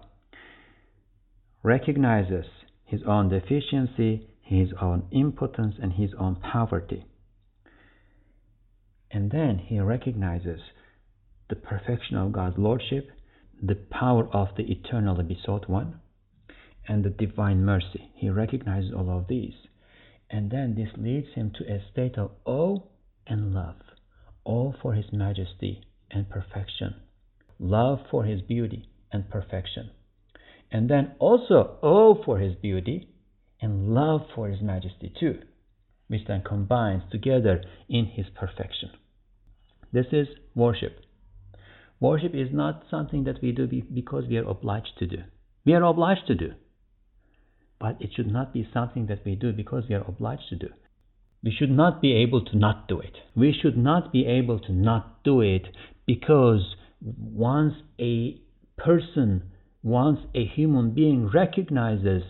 [1.63, 2.45] recognizes
[2.85, 7.07] his own deficiency, his own impotence, and his own poverty.
[9.11, 10.61] And then he recognizes
[11.49, 13.09] the perfection of God's Lordship,
[13.63, 16.01] the power of the eternally besought one,
[16.89, 18.11] and the divine mercy.
[18.15, 19.55] He recognizes all of these.
[20.31, 22.79] And then this leads him to a state of awe
[23.27, 23.77] and love,
[24.45, 26.95] awe for his majesty and perfection,
[27.59, 29.91] love for his beauty and perfection,
[30.71, 33.09] and then also awe for his beauty
[33.61, 35.41] and love for his majesty too,
[36.09, 38.91] which then combines together in his perfection.
[39.93, 41.06] This is worship.
[42.01, 45.19] Worship is not something that we do because we are obliged to do.
[45.65, 46.53] We are obliged to do.
[47.79, 50.69] But it should not be something that we do because we are obliged to do.
[51.43, 53.17] We should not be able to not do it.
[53.35, 55.69] We should not be able to not do it
[56.07, 58.41] because once a
[58.77, 59.43] person,
[59.83, 62.23] once a human being recognizes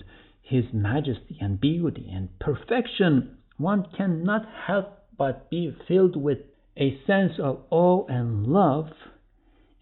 [0.42, 6.38] his majesty and beauty and perfection, one cannot help but be filled with
[6.76, 8.90] a sense of awe and love.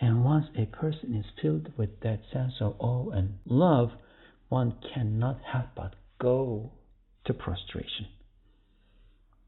[0.05, 3.88] And once a person is filled with that sense of awe and love,
[4.50, 6.72] one cannot help but go
[7.24, 8.09] to prostration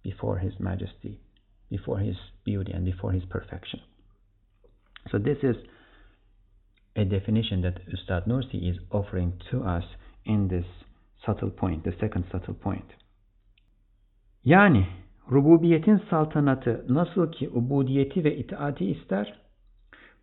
[0.03, 1.21] before His majesty,
[1.69, 3.81] before His beauty, and before His perfection.
[5.13, 5.57] So, this is
[6.97, 9.85] a definition that Ustad Nursi is offering to us
[10.25, 10.65] in this
[11.27, 12.95] subtle point, the second subtle point.
[14.45, 14.87] Yani
[15.31, 19.46] rububiyetin saltanatı nasıl ki ubudiyeti ve itaati ister,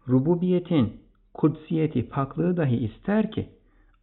[0.10, 0.94] rububiyetin
[1.34, 3.50] kutsiyeti, paklığı dahi ister ki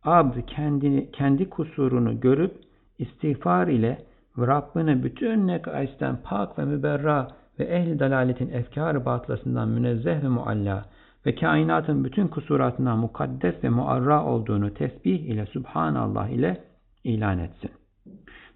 [0.05, 2.55] abd kendini, kendi kusurunu görüp
[2.98, 3.98] istiğfar ile
[4.38, 7.28] Rabbini bütün nekaisten pak ve müberra
[7.59, 10.84] ve ehli dalaletin efkar batlasından münezzeh ve mualla
[11.26, 16.64] ve kainatın bütün kusuratından mukaddes ve muarra olduğunu tesbih ile Subhanallah ile
[17.05, 17.70] ilan etsin.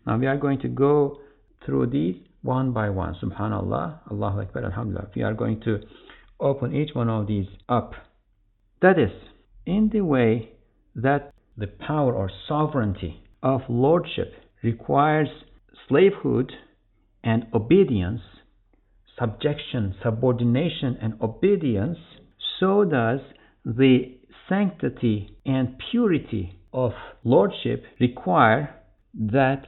[0.06, 1.18] Now we are going to go
[1.60, 3.14] through these one by one.
[3.14, 5.04] Subhanallah, Allahu Ekber, Alhamdulillah.
[5.14, 5.80] We are going to
[6.40, 7.92] open each one of these up.
[8.82, 9.12] That is,
[9.66, 10.50] in the way
[10.94, 14.32] that the power or sovereignty of lordship
[14.62, 15.28] requires
[15.88, 16.52] slavehood
[17.22, 18.20] and obedience,
[19.18, 21.98] subjection, subordination, and obedience,
[22.58, 23.20] so does
[23.64, 24.16] the
[24.48, 28.74] sanctity and purity of lordship require
[29.14, 29.66] that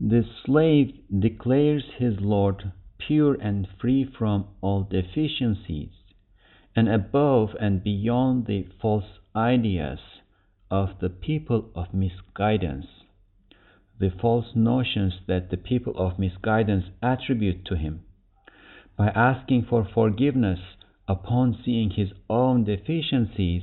[0.00, 2.72] the slave declares his Lord
[3.06, 5.90] pure and free from all deficiencies,
[6.74, 9.98] and above and beyond the false ideas
[10.70, 12.86] of the people of misguidance,
[14.00, 18.00] the false notions that the people of misguidance attribute to him,
[18.96, 20.60] by asking for forgiveness
[21.06, 23.62] upon seeing his own deficiencies,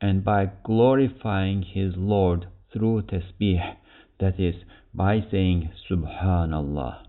[0.00, 3.76] and by glorifying his Lord through tasbih,
[4.20, 4.54] that is,
[4.94, 7.02] by saying Subhanallah.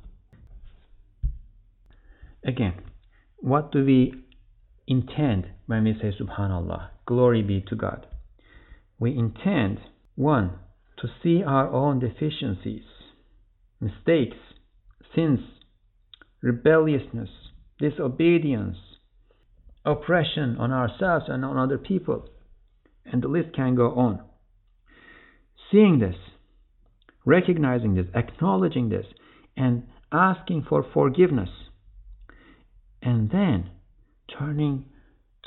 [2.45, 2.75] Again,
[3.37, 4.13] what do we
[4.87, 6.89] intend when we say Subhanallah?
[7.05, 8.07] Glory be to God
[8.99, 9.79] we intend
[10.15, 10.51] one
[10.97, 12.83] to see our own deficiencies,
[13.79, 14.37] mistakes,
[15.15, 15.39] sins,
[16.41, 17.29] rebelliousness,
[17.79, 18.77] disobedience,
[19.85, 22.27] oppression on ourselves and on other people,
[23.05, 24.19] and the list can go on.
[25.71, 26.15] Seeing this,
[27.25, 29.05] recognizing this, acknowledging this,
[29.55, 31.49] and asking for forgiveness,
[33.01, 33.69] and then
[34.37, 34.85] turning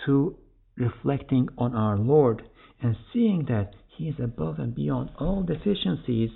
[0.07, 0.37] to
[0.77, 2.43] reflecting on our Lord
[2.83, 6.31] and seeing that he is above and beyond all deficiencies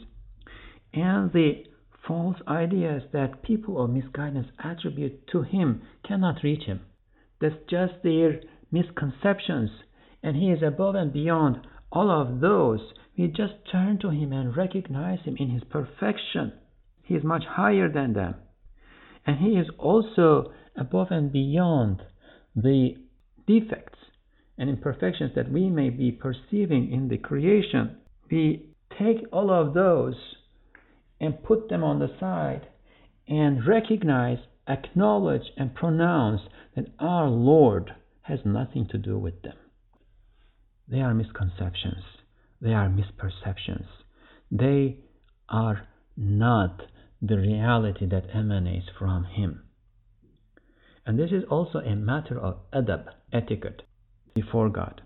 [0.93, 1.65] and the
[2.07, 6.81] false ideas that people of misguidance attribute to him cannot reach him.
[7.41, 8.41] That's just their
[8.71, 9.71] misconceptions,
[10.23, 12.81] and he is above and beyond all of those.
[13.17, 16.53] We just turn to him and recognize him in his perfection.
[17.03, 18.35] He is much higher than them.
[19.27, 22.03] And he is also above and beyond
[22.55, 22.95] the
[23.47, 23.99] defects
[24.57, 27.97] and imperfections that we may be perceiving in the creation,
[28.31, 28.67] we
[28.99, 30.15] take all of those
[31.21, 32.67] and put them on the side
[33.27, 34.39] and recognize,
[34.69, 36.43] acknowledge, and pronounce
[36.77, 37.91] that our Lord
[38.23, 39.57] has nothing to do with them.
[40.89, 42.05] They are misconceptions,
[42.61, 43.87] they are misperceptions,
[44.51, 44.99] they
[45.49, 46.83] are not
[47.21, 49.64] the reality that emanates from Him.
[51.07, 53.83] And this is also a matter of adab, etiquette
[54.35, 55.03] before God.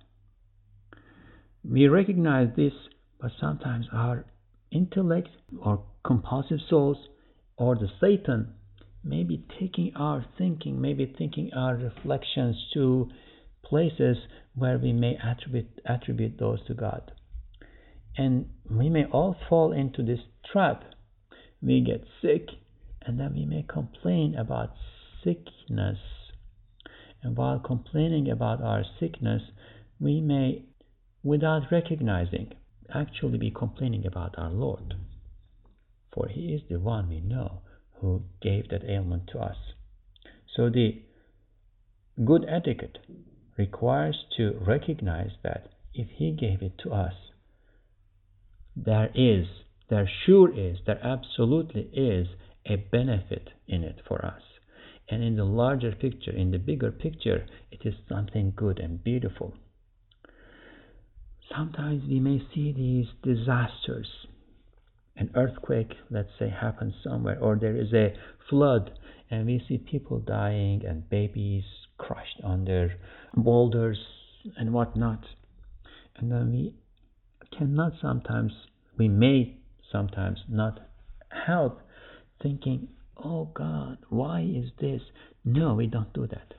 [1.69, 2.73] We recognize this,
[3.21, 4.25] but sometimes our
[4.71, 5.29] intellect
[5.61, 6.99] or compulsive souls
[7.57, 8.55] or the Satan
[9.05, 13.09] may be taking our thinking, maybe thinking our reflections to
[13.65, 14.17] places
[14.55, 17.13] where we may attribute attribute those to God.
[18.17, 20.21] And we may all fall into this
[20.53, 20.85] trap.
[21.63, 22.49] We get sick,
[23.03, 24.71] and then we may complain about
[25.25, 25.99] sickness.
[27.23, 29.43] And while complaining about our sickness,
[30.01, 30.65] we may,
[31.23, 32.53] without recognizing,
[32.95, 34.95] actually be complaining about our Lord.
[36.13, 37.61] For He is the one we know
[38.01, 39.57] who gave that ailment to us.
[40.55, 41.03] So the
[42.25, 42.99] good etiquette
[43.57, 47.15] requires to recognize that if He gave it to us,
[48.77, 49.47] there is,
[49.91, 52.29] there sure is, there absolutely is
[52.65, 54.43] a benefit in it for us.
[55.11, 59.55] And in the larger picture, in the bigger picture, it is something good and beautiful.
[61.55, 64.09] Sometimes we may see these disasters.
[65.17, 68.15] An earthquake, let's say, happens somewhere, or there is a
[68.51, 68.93] flood,
[69.31, 71.65] and we see people dying and babies
[71.97, 72.95] crushed under
[73.35, 73.99] boulders
[74.57, 75.25] and whatnot.
[76.17, 76.75] And then we
[77.57, 78.53] cannot sometimes,
[78.97, 79.57] we may
[79.91, 80.81] sometimes not
[81.47, 81.81] help
[82.43, 82.89] thinking,
[83.25, 85.03] oh God, why is this?
[85.45, 86.55] No, we don't do that.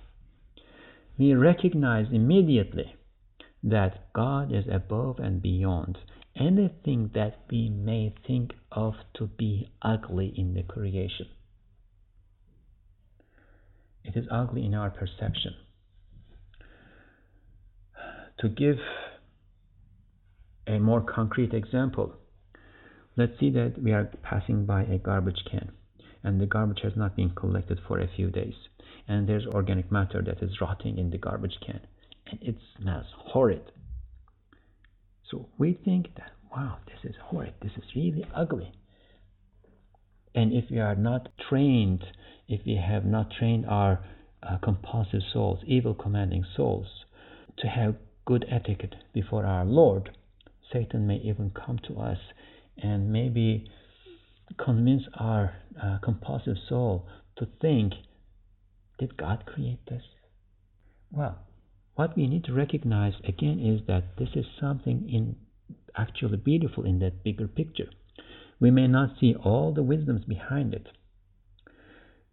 [1.17, 2.95] We recognize immediately
[3.63, 5.97] that God is above and beyond
[6.35, 11.27] anything that we may think of to be ugly in the creation.
[14.03, 15.55] It is ugly in our perception.
[18.39, 18.77] To give
[20.65, 22.13] a more concrete example,
[23.17, 25.73] let's see that we are passing by a garbage can
[26.23, 28.55] and the garbage has not been collected for a few days
[29.07, 31.79] and there's organic matter that is rotting in the garbage can
[32.29, 33.71] and it smells horrid.
[35.29, 38.71] So we think that, wow, this is horrid, this is really ugly.
[40.35, 42.03] And if we are not trained,
[42.47, 43.99] if we have not trained our
[44.43, 46.87] uh, compulsive souls, evil commanding souls,
[47.57, 47.95] to have
[48.25, 50.11] good etiquette before our Lord,
[50.71, 52.19] Satan may even come to us
[52.77, 53.69] and maybe
[54.57, 57.93] convince our uh, compulsive soul to think,
[58.97, 60.03] did God create this?
[61.11, 61.39] Well,
[61.95, 65.35] what we need to recognize again is that this is something in
[65.97, 67.89] actually beautiful in that bigger picture.
[68.59, 70.87] We may not see all the wisdoms behind it.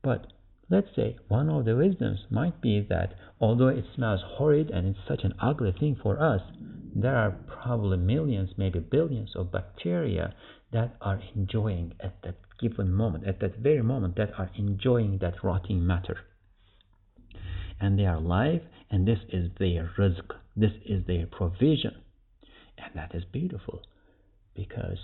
[0.03, 0.27] But
[0.69, 5.09] let's say one of the wisdoms might be that although it smells horrid and it's
[5.09, 6.43] such an ugly thing for us,
[6.95, 10.35] there are probably millions, maybe billions of bacteria
[10.73, 15.43] that are enjoying at that given moment, at that very moment, that are enjoying that
[15.43, 16.19] rotting matter.
[17.81, 21.95] And they are alive, and this is their rizq, this is their provision.
[22.79, 23.83] And that is beautiful
[24.55, 24.99] because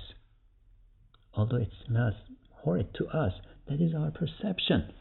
[1.35, 2.15] although it smells
[2.63, 3.33] horrid to us,
[3.69, 4.93] that is our perception.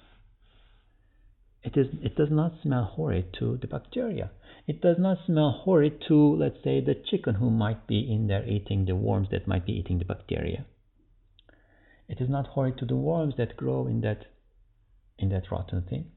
[1.63, 4.31] It, is, it does not smell horrid to the bacteria.
[4.67, 8.47] It does not smell horrid to, let's say, the chicken who might be in there
[8.47, 10.65] eating the worms that might be eating the bacteria.
[12.07, 14.25] It is not horrid to the worms that grow in that
[15.17, 16.11] in that rotten thing.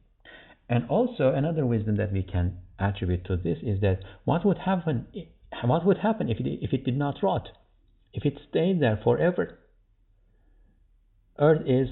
[0.68, 5.06] And also another wisdom that we can attribute to this is that what would happen
[5.62, 7.50] what would happen if it, if it did not rot?
[8.12, 9.58] If it stayed there forever?
[11.38, 11.88] Earth is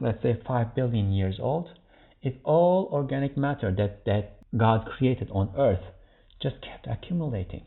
[0.00, 1.68] let's say 5 billion years old
[2.22, 5.84] if all organic matter that, that God created on earth
[6.42, 7.66] just kept accumulating,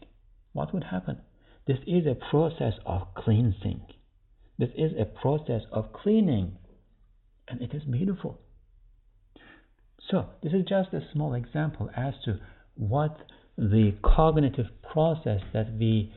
[0.53, 1.19] what would happen?
[1.67, 3.81] This is a process of cleansing.
[4.57, 6.57] This is a process of cleaning,
[7.47, 8.39] and it is beautiful.
[10.09, 12.39] So, this is just a small example as to
[12.75, 13.17] what
[13.57, 16.11] the cognitive process that we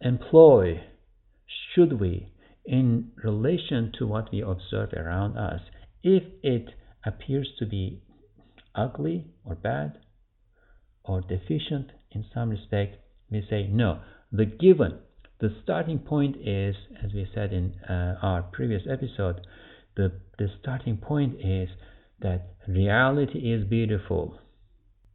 [0.00, 0.82] employ
[1.74, 2.28] should we
[2.64, 5.60] in relation to what we observe around us
[6.02, 6.68] if it
[7.04, 8.02] appears to be
[8.74, 9.98] ugly or bad
[11.04, 12.96] or deficient in some respect,
[13.30, 14.00] we say no.
[14.30, 14.98] The given,
[15.40, 19.46] the starting point is, as we said in uh, our previous episode,
[19.96, 21.68] the, the starting point is
[22.20, 24.38] that reality is beautiful.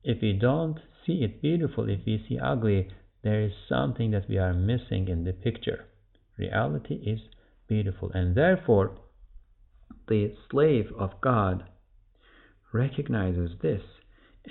[0.04, 2.90] If we don't see it beautiful, if we see ugly,
[3.24, 5.86] there is something that we are missing in the picture.
[6.38, 7.20] Reality is
[7.68, 8.92] beautiful, and therefore,
[10.08, 11.64] the slave of God
[12.74, 13.82] recognizes this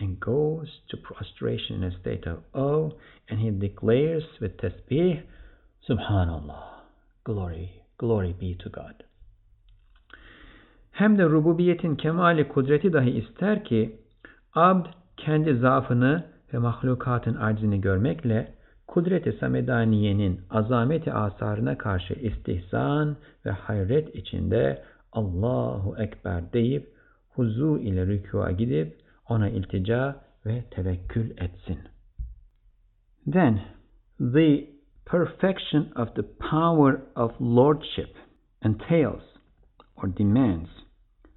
[0.00, 2.90] and goes to prostration in a state of awe
[3.28, 5.22] and he declares with tasbih
[5.88, 6.62] subhanallah.
[7.24, 9.02] Glory glory be to God.
[10.90, 14.00] Hem de rububiyetin kemali kudreti dahi ister ki
[14.54, 14.86] abd
[15.16, 18.54] kendi zaafını ve mahlukatın aczini görmekle
[18.86, 26.95] kudret-i samedaniyenin azameti asarına karşı istihsan ve hayret içinde Allahu Ekber deyip
[27.36, 31.78] huzu ile rükûa gidip ona iltica ve tevekkül etsin.
[33.32, 33.60] Then
[34.18, 34.66] the
[35.04, 38.16] perfection of the power of lordship
[38.64, 39.22] entails
[39.96, 40.70] or demands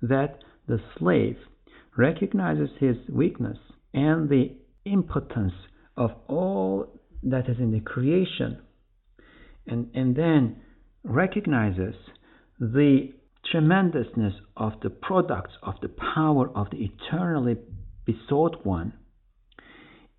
[0.02, 1.38] that the slave
[1.98, 3.58] recognizes his weakness
[3.94, 4.52] and the
[4.86, 5.54] impotence
[5.98, 6.86] of all
[7.24, 8.58] that is in the creation
[9.68, 10.56] and, and then
[11.04, 11.96] recognizes
[12.60, 13.10] the
[13.52, 17.58] tremendousness of the products of the power of the eternally
[18.06, 18.94] besought one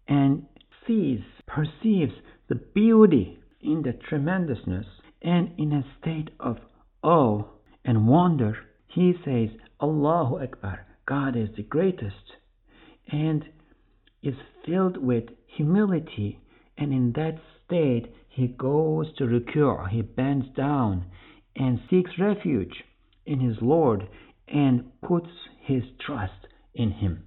[0.09, 0.45] and
[0.87, 2.13] sees, perceives
[2.49, 4.87] the beauty in the tremendousness
[5.23, 6.57] and in a state of
[7.03, 7.43] awe
[7.85, 8.57] and wonder,
[8.89, 9.49] he says,
[9.81, 12.15] Allahu Akbar, God is the greatest,
[13.11, 13.45] and
[14.23, 14.35] is
[14.67, 16.41] filled with humility,
[16.77, 21.07] and in that state he goes to ruku', he bends down
[21.57, 22.85] and seeks refuge
[23.31, 24.09] in his Lord
[24.49, 27.23] and puts his trust in him.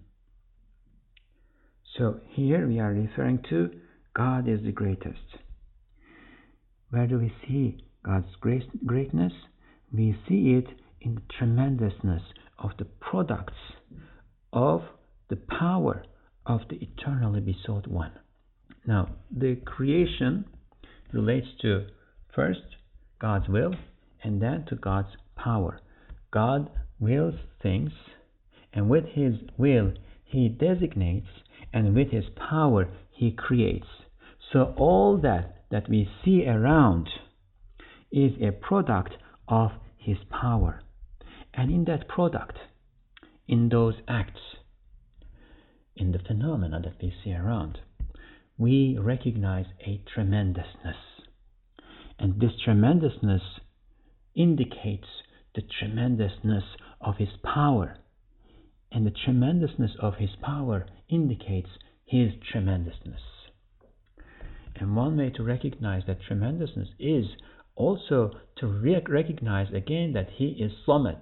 [1.97, 3.69] So here we are referring to
[4.13, 5.37] God is the greatest.
[6.89, 8.27] Where do we see God's
[8.85, 9.31] greatness?
[9.93, 10.67] We see it
[10.99, 12.21] in the tremendousness
[12.59, 13.53] of the products
[14.51, 14.81] of
[15.29, 16.03] the power
[16.45, 18.11] of the eternally besought one.
[18.85, 20.45] Now, the creation
[21.13, 21.87] relates to
[22.35, 22.59] first
[23.19, 23.73] God's will
[24.23, 25.79] and then to God's power.
[26.33, 27.91] God wills things,
[28.73, 31.27] and with his will, he designates,
[31.71, 33.85] and with his power, he creates.
[34.51, 37.07] So all that that we see around
[38.11, 39.13] is a product
[39.47, 40.81] of his power.
[41.53, 42.57] And in that product,
[43.47, 44.41] in those acts,
[45.95, 47.77] in the phenomena that we see around,
[48.57, 50.97] we recognize a tremendousness.
[52.17, 53.41] And this tremendousness
[54.35, 55.07] indicates
[55.55, 56.63] the tremendousness
[57.01, 57.97] of his power.
[58.91, 61.69] And the tremendousness of his power indicates
[62.05, 63.21] his tremendousness.
[64.75, 67.25] And one way to recognize that tremendousness is
[67.75, 71.21] also to re- recognize again that he is Samad.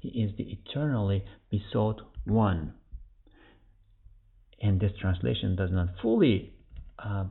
[0.00, 2.74] He is the eternally besought one.
[4.60, 6.54] And this translation does not fully
[6.98, 7.24] uh,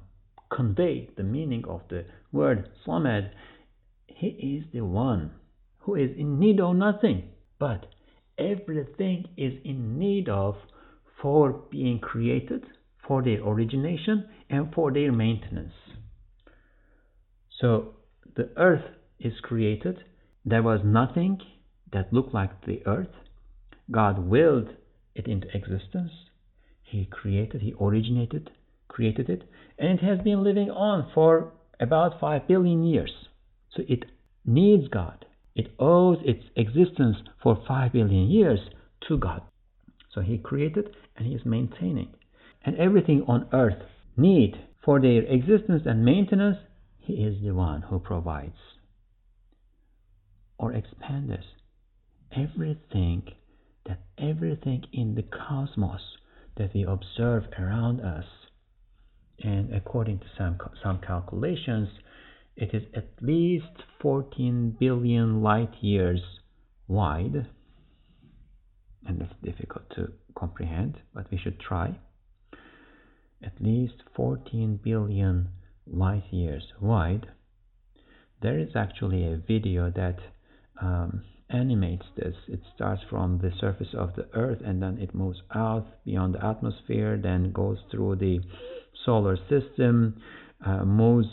[0.52, 3.32] convey the meaning of the word Samad.
[4.08, 5.32] He is the one
[5.84, 7.24] who is in need of nothing,
[7.60, 7.86] but
[8.38, 10.56] everything is in need of
[11.22, 12.66] for being created,
[13.08, 15.74] for their origination, and for their maintenance.
[17.60, 17.96] So
[18.36, 18.86] the earth
[19.20, 20.04] is created.
[20.46, 21.40] There was nothing
[21.92, 23.16] that looked like the earth.
[23.92, 24.70] God willed
[25.16, 26.12] it into existence.
[26.82, 28.52] He created, He originated,
[28.88, 29.44] created it,
[29.78, 33.12] and it has been living on for about 5 billion years.
[33.76, 34.06] So it
[34.46, 35.26] needs God.
[35.56, 38.60] It owes its existence for 5 billion years
[39.08, 39.42] to God.
[40.14, 42.10] So He created and He is maintaining.
[42.66, 43.82] And everything on earth
[44.18, 46.58] need for their existence and maintenance,
[47.00, 48.58] He is the one who provides.
[50.58, 51.46] Or expand this.
[52.32, 53.24] Everything
[53.86, 56.02] that everything in the cosmos
[56.58, 58.26] that we observe around us,
[59.44, 61.90] and according to some some calculations,
[62.56, 66.22] it is at least 14 billion light years
[66.88, 67.48] wide,
[69.06, 71.98] and that's difficult to comprehend, but we should try.
[73.44, 75.50] At least 14 billion
[75.86, 77.28] light years wide.
[78.42, 80.20] There is actually a video that
[80.82, 82.36] um, animates this.
[82.48, 86.46] It starts from the surface of the Earth and then it moves out beyond the
[86.46, 88.40] atmosphere, then goes through the
[89.06, 90.22] solar system,
[90.66, 91.28] uh, moves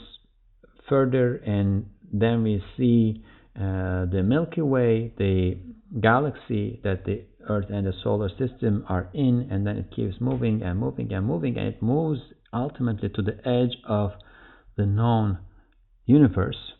[0.91, 3.24] further, and then we see
[3.57, 5.57] uh, the Milky Way, the
[6.01, 10.62] galaxy that the Earth and the solar system are in, and then it keeps moving
[10.62, 12.20] and moving and moving, and it moves
[12.53, 14.11] ultimately to the edge of
[14.76, 15.38] the known
[16.05, 16.72] universe.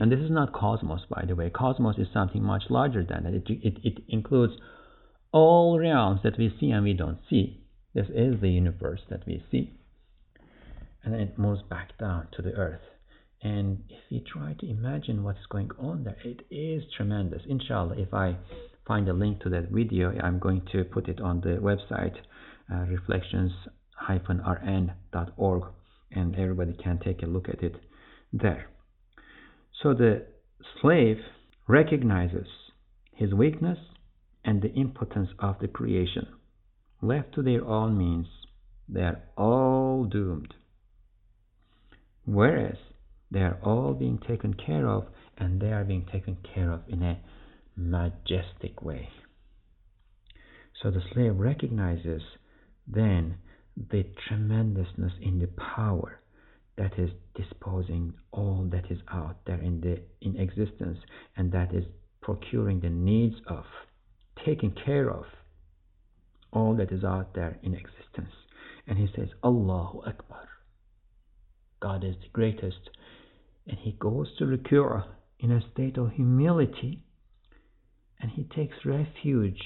[0.00, 1.50] And this is not cosmos, by the way.
[1.50, 3.34] Cosmos is something much larger than that.
[3.34, 4.54] It, it, it includes
[5.30, 7.60] all realms that we see and we don't see.
[7.94, 9.78] This is the universe that we see
[11.04, 12.80] and then it moves back down to the earth.
[13.42, 17.42] And if we try to imagine what's going on there, it is tremendous.
[17.46, 18.38] Inshallah, if I
[18.86, 22.16] find a link to that video, I'm going to put it on the website,
[22.72, 25.62] uh, reflections-rn.org,
[26.10, 27.76] and everybody can take a look at it
[28.32, 28.70] there.
[29.82, 30.24] So the
[30.80, 31.18] slave
[31.68, 32.46] recognizes
[33.12, 33.78] his weakness
[34.42, 36.28] and the impotence of the creation.
[37.02, 38.28] Left to their own means,
[38.88, 40.54] they are all doomed
[42.24, 42.76] whereas
[43.30, 45.06] they are all being taken care of
[45.38, 47.18] and they are being taken care of in a
[47.76, 49.08] majestic way.
[50.82, 52.22] So the slave recognizes
[52.86, 53.36] then
[53.90, 56.20] the tremendousness in the power
[56.76, 60.98] that is disposing all that is out there in the in existence
[61.36, 61.84] and that is
[62.20, 63.64] procuring the needs of
[64.44, 65.24] taking care of
[66.52, 68.34] all that is out there in existence
[68.86, 70.48] and he says allahu akbar
[71.84, 72.90] god is the greatest
[73.66, 75.04] and he goes to ruku'
[75.38, 76.92] in a state of humility
[78.20, 79.62] and he takes refuge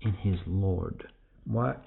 [0.00, 1.04] in his lord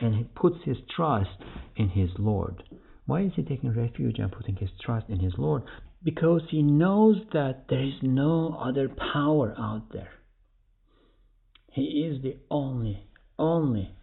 [0.01, 1.38] and he puts his trust
[1.76, 2.64] in his lord
[3.10, 5.64] why is he taking refuge and putting his trust in his Lord?
[6.03, 10.12] Because he knows that there is no other power out there.
[11.72, 13.07] He is the only,
[13.39, 13.95] only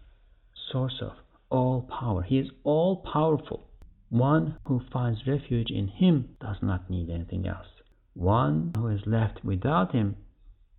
[0.73, 1.13] source of
[1.51, 2.23] all power.
[2.23, 3.66] He is all powerful.
[4.11, 7.69] One who finds refuge in him does not need anything else.
[8.15, 10.17] One who is left without him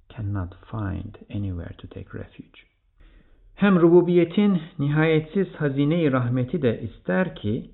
[0.09, 2.65] cannot find anywhere to take refuge.
[3.55, 7.71] Hem rububiyetin nihayetsiz hazine-i rahmeti de ister ki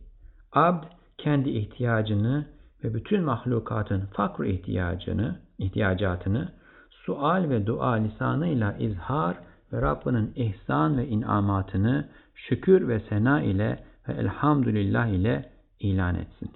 [0.53, 0.85] Abd
[1.17, 2.45] kendi ihtiyacını
[2.83, 6.51] ve bütün mahlukatın fakr ihtiyacını, ihtiyacatını
[6.89, 9.37] sual ve dua lisanıyla izhar
[9.73, 15.49] ve Rabbinin ihsan ve inamatını şükür ve sena ile ve elhamdülillah ile
[15.79, 16.51] ilan etsin.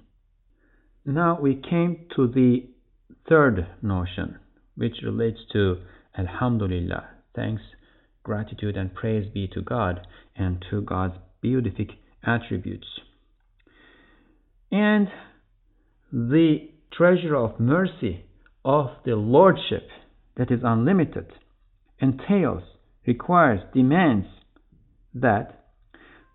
[1.06, 2.66] Now we came to the
[3.24, 4.34] third notion
[4.74, 5.78] which relates to
[6.14, 7.62] Alhamdulillah, thanks,
[8.24, 11.90] gratitude and praise be to God and to God's beatific
[12.22, 12.88] attributes.
[14.70, 15.08] and
[16.12, 18.24] the treasure of mercy
[18.64, 19.88] of the Lordship
[20.36, 21.26] that is unlimited
[22.00, 22.62] entails,
[23.06, 24.26] requires, demands
[25.14, 25.57] that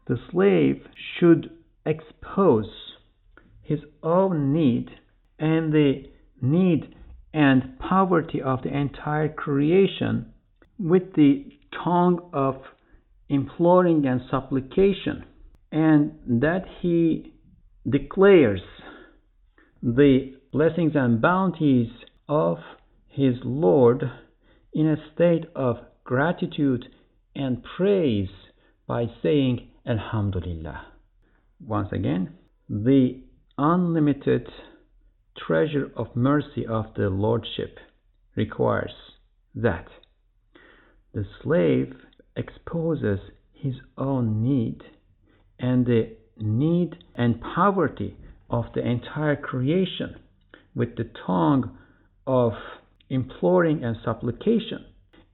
[0.07, 0.85] the slave
[1.19, 1.49] should
[1.85, 2.69] expose
[3.61, 4.89] his own need
[5.39, 6.03] and the
[6.41, 6.95] need
[7.33, 10.31] and poverty of the entire creation
[10.77, 11.45] with the
[11.83, 12.55] tongue of
[13.29, 15.23] imploring and supplication,
[15.71, 17.33] and that he
[17.89, 18.61] declares
[19.81, 21.89] the blessings and bounties
[22.29, 22.57] of
[23.09, 24.03] his Lord
[24.73, 26.85] in a state of gratitude
[27.35, 28.29] and praise
[28.87, 30.87] by saying Alhamdulillah.
[31.65, 32.33] Once again,
[32.69, 33.21] the
[33.57, 34.47] unlimited
[35.37, 37.77] treasure of mercy of the Lordship
[38.35, 38.93] requires
[39.55, 39.87] that
[41.13, 41.93] the slave
[42.37, 43.19] exposes
[43.51, 44.81] his own need
[45.59, 48.15] and the need and poverty
[48.49, 50.15] of the entire creation
[50.73, 51.77] with the tongue
[52.25, 52.53] of
[53.09, 54.85] imploring and supplication.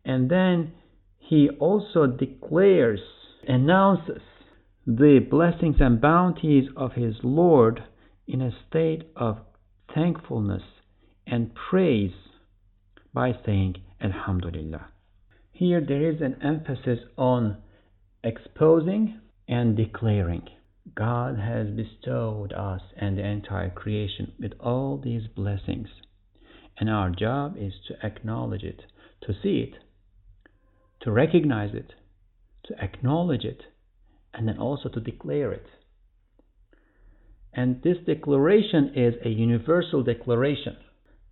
[0.03, 0.71] And then
[1.19, 2.99] he also declares,
[3.47, 4.21] announces
[4.97, 7.83] the blessings and bounties of his Lord
[8.27, 9.37] in a state of
[9.93, 10.63] thankfulness
[11.27, 12.13] and praise
[13.13, 14.87] by saying Alhamdulillah.
[15.51, 17.57] Here there is an emphasis on
[18.23, 20.47] exposing and declaring.
[20.95, 25.89] God has bestowed us and the entire creation with all these blessings,
[26.79, 28.81] and our job is to acknowledge it,
[29.21, 29.75] to see it,
[31.01, 31.93] to recognize it,
[32.65, 33.61] to acknowledge it,
[34.33, 35.65] and then also to declare it.
[37.53, 40.77] And this declaration is a universal declaration.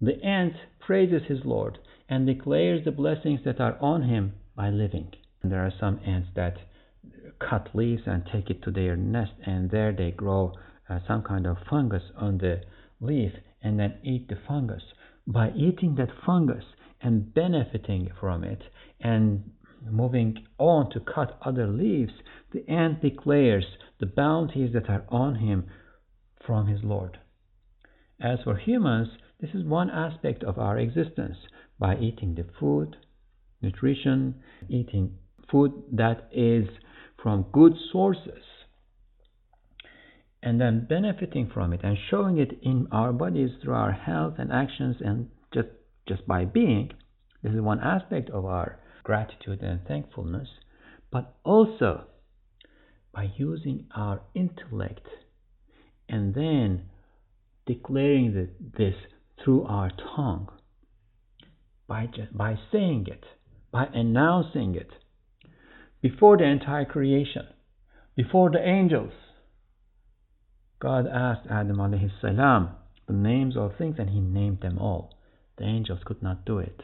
[0.01, 1.77] The ant praises his Lord
[2.09, 5.13] and declares the blessings that are on him by living.
[5.41, 6.57] And there are some ants that
[7.39, 10.53] cut leaves and take it to their nest, and there they grow
[10.89, 12.61] uh, some kind of fungus on the
[12.99, 13.31] leaf
[13.61, 14.83] and then eat the fungus.
[15.27, 16.63] By eating that fungus
[17.01, 18.61] and benefiting from it
[18.99, 19.51] and
[19.89, 22.13] moving on to cut other leaves,
[22.51, 23.65] the ant declares
[23.99, 25.65] the bounties that are on him
[26.45, 27.19] from his Lord.
[28.19, 29.09] As for humans,
[29.39, 31.37] this is one aspect of our existence.
[31.79, 32.95] By eating the food,
[33.61, 34.35] nutrition,
[34.67, 35.17] eating
[35.51, 36.67] food that is
[37.21, 38.43] from good sources
[40.43, 44.51] and then benefiting from it and showing it in our bodies through our health and
[44.51, 45.67] actions and just
[46.07, 46.89] just by being
[47.43, 50.49] this is one aspect of our gratitude and thankfulness
[51.09, 52.03] but also
[53.13, 55.07] by using our intellect
[56.09, 56.83] and then
[57.65, 58.95] declaring the, this
[59.41, 60.49] through our tongue
[61.87, 63.23] by by saying it
[63.71, 64.89] by announcing it
[66.01, 67.45] before the entire creation,
[68.15, 69.13] before the angels.
[70.79, 72.71] God asked Adam alayhi salam
[73.07, 75.17] the names of things and he named them all.
[75.57, 76.81] The angels could not do it.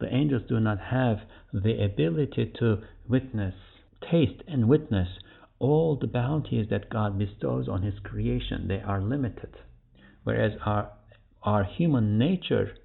[0.00, 1.18] The angels do not have
[1.52, 3.54] the ability to witness,
[4.10, 5.08] taste, and witness
[5.58, 8.68] all the bounties that God bestows on His creation.
[8.68, 9.50] They are limited.
[10.22, 10.92] Whereas our,
[11.42, 12.76] our human nature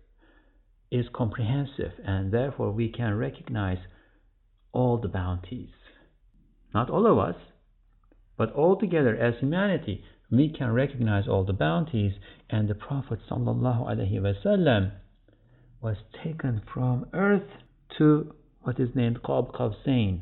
[0.92, 3.80] is comprehensive and therefore we can recognize
[4.72, 5.70] all the bounties.
[6.74, 7.36] Not all of us,
[8.38, 12.14] but all together as humanity, we can recognize all the bounties
[12.50, 14.92] and the Prophet ﷺ
[15.84, 17.50] was taken from earth
[17.98, 20.22] to what is named Qab Qawsain,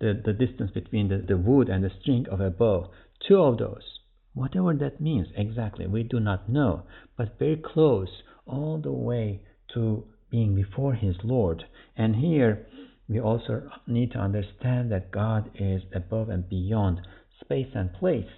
[0.00, 2.90] the, the distance between the, the wood and the string of a bow.
[3.26, 4.00] Two of those.
[4.34, 6.82] Whatever that means exactly, we do not know,
[7.16, 8.08] but very close
[8.46, 9.42] all the way
[9.74, 11.64] to being before his Lord.
[11.96, 12.66] And here
[13.08, 17.00] we also need to understand that God is above and beyond
[17.40, 18.28] space and place.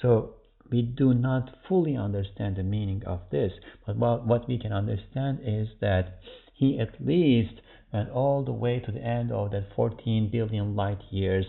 [0.00, 0.36] So
[0.70, 3.52] we do not fully understand the meaning of this,
[3.86, 6.20] but what, we can understand is that
[6.54, 7.60] he at least
[7.92, 11.46] went all the way to the end of that 14 billion light years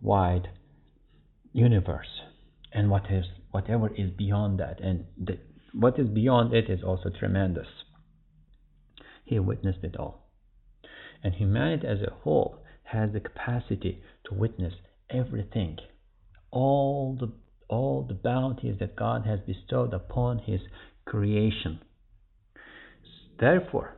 [0.00, 0.48] wide
[1.52, 2.22] universe.
[2.72, 5.38] And what is whatever is beyond that and the,
[5.72, 7.68] what is beyond it is also tremendous.
[9.24, 10.28] He witnessed it all.
[11.22, 14.74] And humanity as a whole has the capacity to witness
[15.08, 15.78] everything
[16.50, 17.30] all the
[17.68, 20.60] all the bounties that God has bestowed upon his
[21.04, 21.80] creation.
[23.38, 23.96] Therefore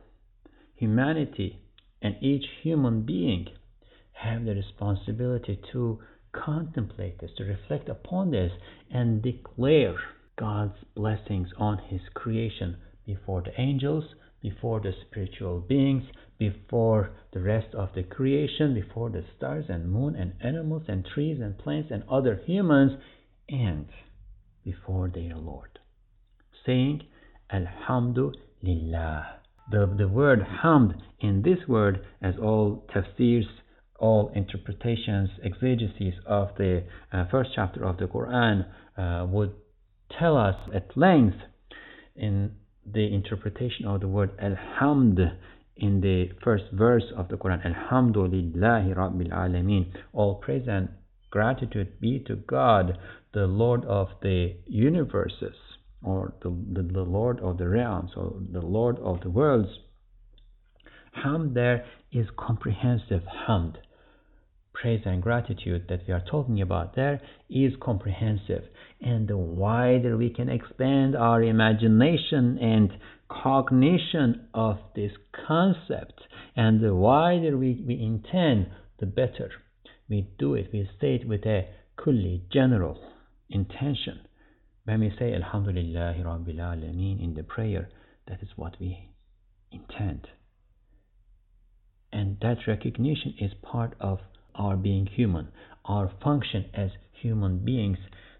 [0.75, 1.59] humanity
[2.01, 3.47] and each human being
[4.11, 5.99] have the responsibility to
[6.31, 8.51] contemplate this, to reflect upon this,
[8.91, 9.95] and declare
[10.37, 14.03] God's blessings on His creation before the angels,
[14.41, 16.03] before the spiritual beings,
[16.37, 21.39] before the rest of the creation, before the stars and moon and animals and trees
[21.41, 22.91] and plants and other humans,
[23.49, 23.87] and
[24.63, 25.79] before their Lord,
[26.65, 27.03] saying,
[27.51, 29.33] Alhamdulillah.
[29.69, 33.45] The, the word hamd in this word, as all tafsirs
[33.99, 38.65] all interpretations, exegeses of the uh, first chapter of the Quran
[38.97, 39.53] uh, would
[40.19, 41.37] tell us at length
[42.15, 42.51] in
[42.85, 45.19] the interpretation of the word Alhamd
[45.75, 50.89] in the first verse of the Quran Alhamdulillahi Rabbil Alameen all praise and
[51.29, 52.97] gratitude be to God
[53.37, 55.53] the Lord of the universes
[56.03, 59.69] or the, the, the Lord of the realms or the Lord of the worlds
[61.23, 63.75] Hamd there is comprehensive Hamd
[64.73, 67.19] praise and gratitude that we are talking about there
[67.49, 68.63] is comprehensive.
[69.01, 72.91] And the wider we can expand our imagination and
[73.27, 75.11] cognition of this
[75.47, 76.21] concept,
[76.55, 78.67] and the wider we, we intend,
[78.99, 79.49] the better.
[80.09, 81.67] We do it, we say it with a
[81.99, 82.99] kulli, general
[83.49, 84.19] intention.
[84.85, 87.89] When we say Alhamdulillahi Rabbil Alameen in the prayer,
[88.27, 89.09] that is what we
[89.71, 90.27] intend.
[92.11, 94.19] And that recognition is part of
[94.55, 95.49] our being human,
[95.85, 96.91] our function as
[97.21, 97.97] human beings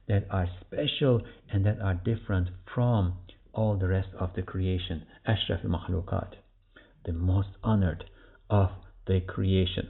[0.07, 3.13] that are special and that are different from
[3.53, 5.05] all the rest of the creation.
[5.25, 6.27] Ashraf al
[7.05, 8.05] the most honored
[8.49, 8.69] of
[9.07, 9.89] the creation.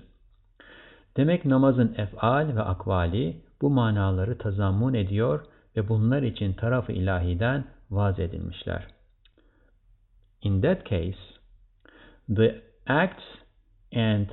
[1.17, 5.45] Demek namazın ef'al ve akvali bu manaları tazammun ediyor
[5.75, 8.87] ve bunlar için tarafı ilahiden vaz edilmişler.
[10.41, 11.19] In that case,
[12.35, 13.23] the acts
[13.95, 14.27] and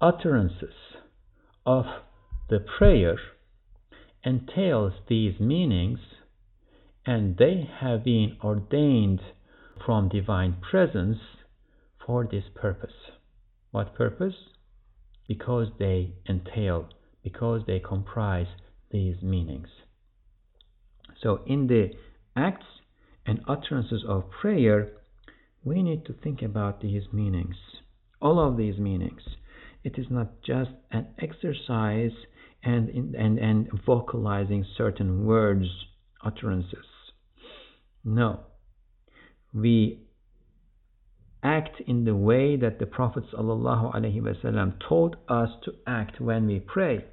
[0.00, 0.74] utterances
[1.64, 1.86] of
[2.48, 3.18] the prayer
[4.24, 6.00] entails these meanings
[7.06, 9.20] and they have been ordained
[9.86, 11.18] from divine presence
[12.06, 12.94] for this purpose.
[13.72, 14.34] What purpose?
[15.28, 16.88] Because they entail,
[17.24, 18.46] because they comprise
[18.92, 19.68] these meanings.
[21.22, 21.90] So, in the
[22.36, 22.66] acts
[23.26, 24.90] and utterances of prayer,
[25.64, 27.56] we need to think about these meanings,
[28.20, 29.22] all of these meanings.
[29.84, 32.12] It is not just an exercise
[32.62, 35.66] and, and, and vocalizing certain words,
[36.24, 36.86] utterances.
[38.04, 38.40] No.
[39.52, 40.00] We
[41.42, 47.04] act in the way that the Prophet ﷺ taught us to act when we pray.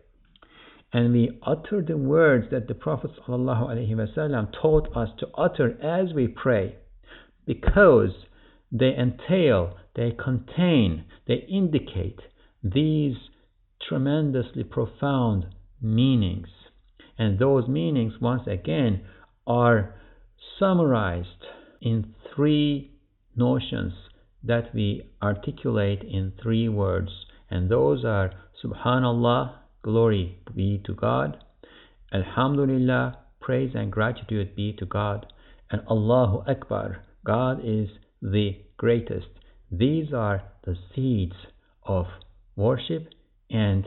[0.91, 6.27] And we utter the words that the Prophet ﷺ taught us to utter as we
[6.27, 6.77] pray
[7.45, 8.11] because
[8.71, 12.19] they entail, they contain, they indicate
[12.63, 13.15] these
[13.87, 15.45] tremendously profound
[15.81, 16.47] meanings.
[17.17, 19.01] And those meanings, once again,
[19.45, 19.95] are
[20.57, 21.45] summarized
[21.81, 22.91] in three
[23.35, 23.93] notions
[24.43, 27.09] that we articulate in three words.
[27.49, 28.31] And those are
[28.63, 31.37] Subhanallah, glory be to God,
[32.13, 35.25] Alhamdulillah, praise and gratitude be to God,
[35.71, 37.89] and Allahu Akbar, God is
[38.21, 39.27] the greatest.
[39.71, 41.35] These are the seeds
[41.83, 42.07] of
[42.55, 43.09] worship
[43.49, 43.85] and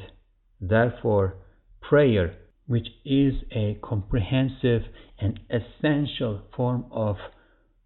[0.60, 1.34] therefore
[1.80, 2.36] prayer,
[2.66, 4.82] which is a comprehensive
[5.18, 7.16] and essential form of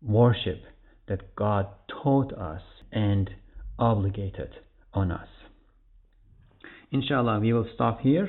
[0.02, 0.62] worship
[1.08, 1.66] that God
[2.02, 3.30] taught us and
[3.78, 4.50] obligated
[4.92, 5.28] on us.
[6.92, 8.28] Inshallah, we will stop here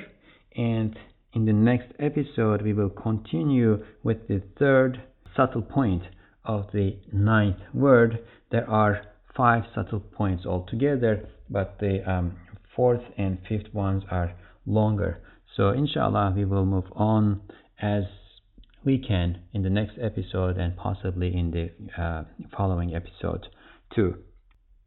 [0.55, 0.97] and
[1.33, 5.01] in the next episode, we will continue with the third
[5.35, 6.01] subtle point
[6.45, 8.19] of the ninth word.
[8.49, 9.01] There are
[9.35, 12.37] five subtle points altogether, but the um,
[12.75, 14.33] fourth and fifth ones are
[14.65, 15.21] longer.
[15.55, 17.41] So, inshallah, we will move on
[17.79, 18.03] as
[18.83, 22.23] we can in the next episode and possibly in the uh,
[22.55, 23.45] following episode
[23.93, 24.15] too.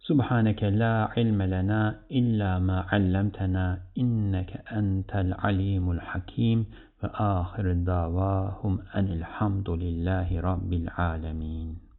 [0.01, 6.67] سبحانك لا علم لنا إلا ما علمتنا إنك أنت العليم الحكيم.
[7.05, 11.90] وآخر دعواهم أن الحمد لله رب العالمين.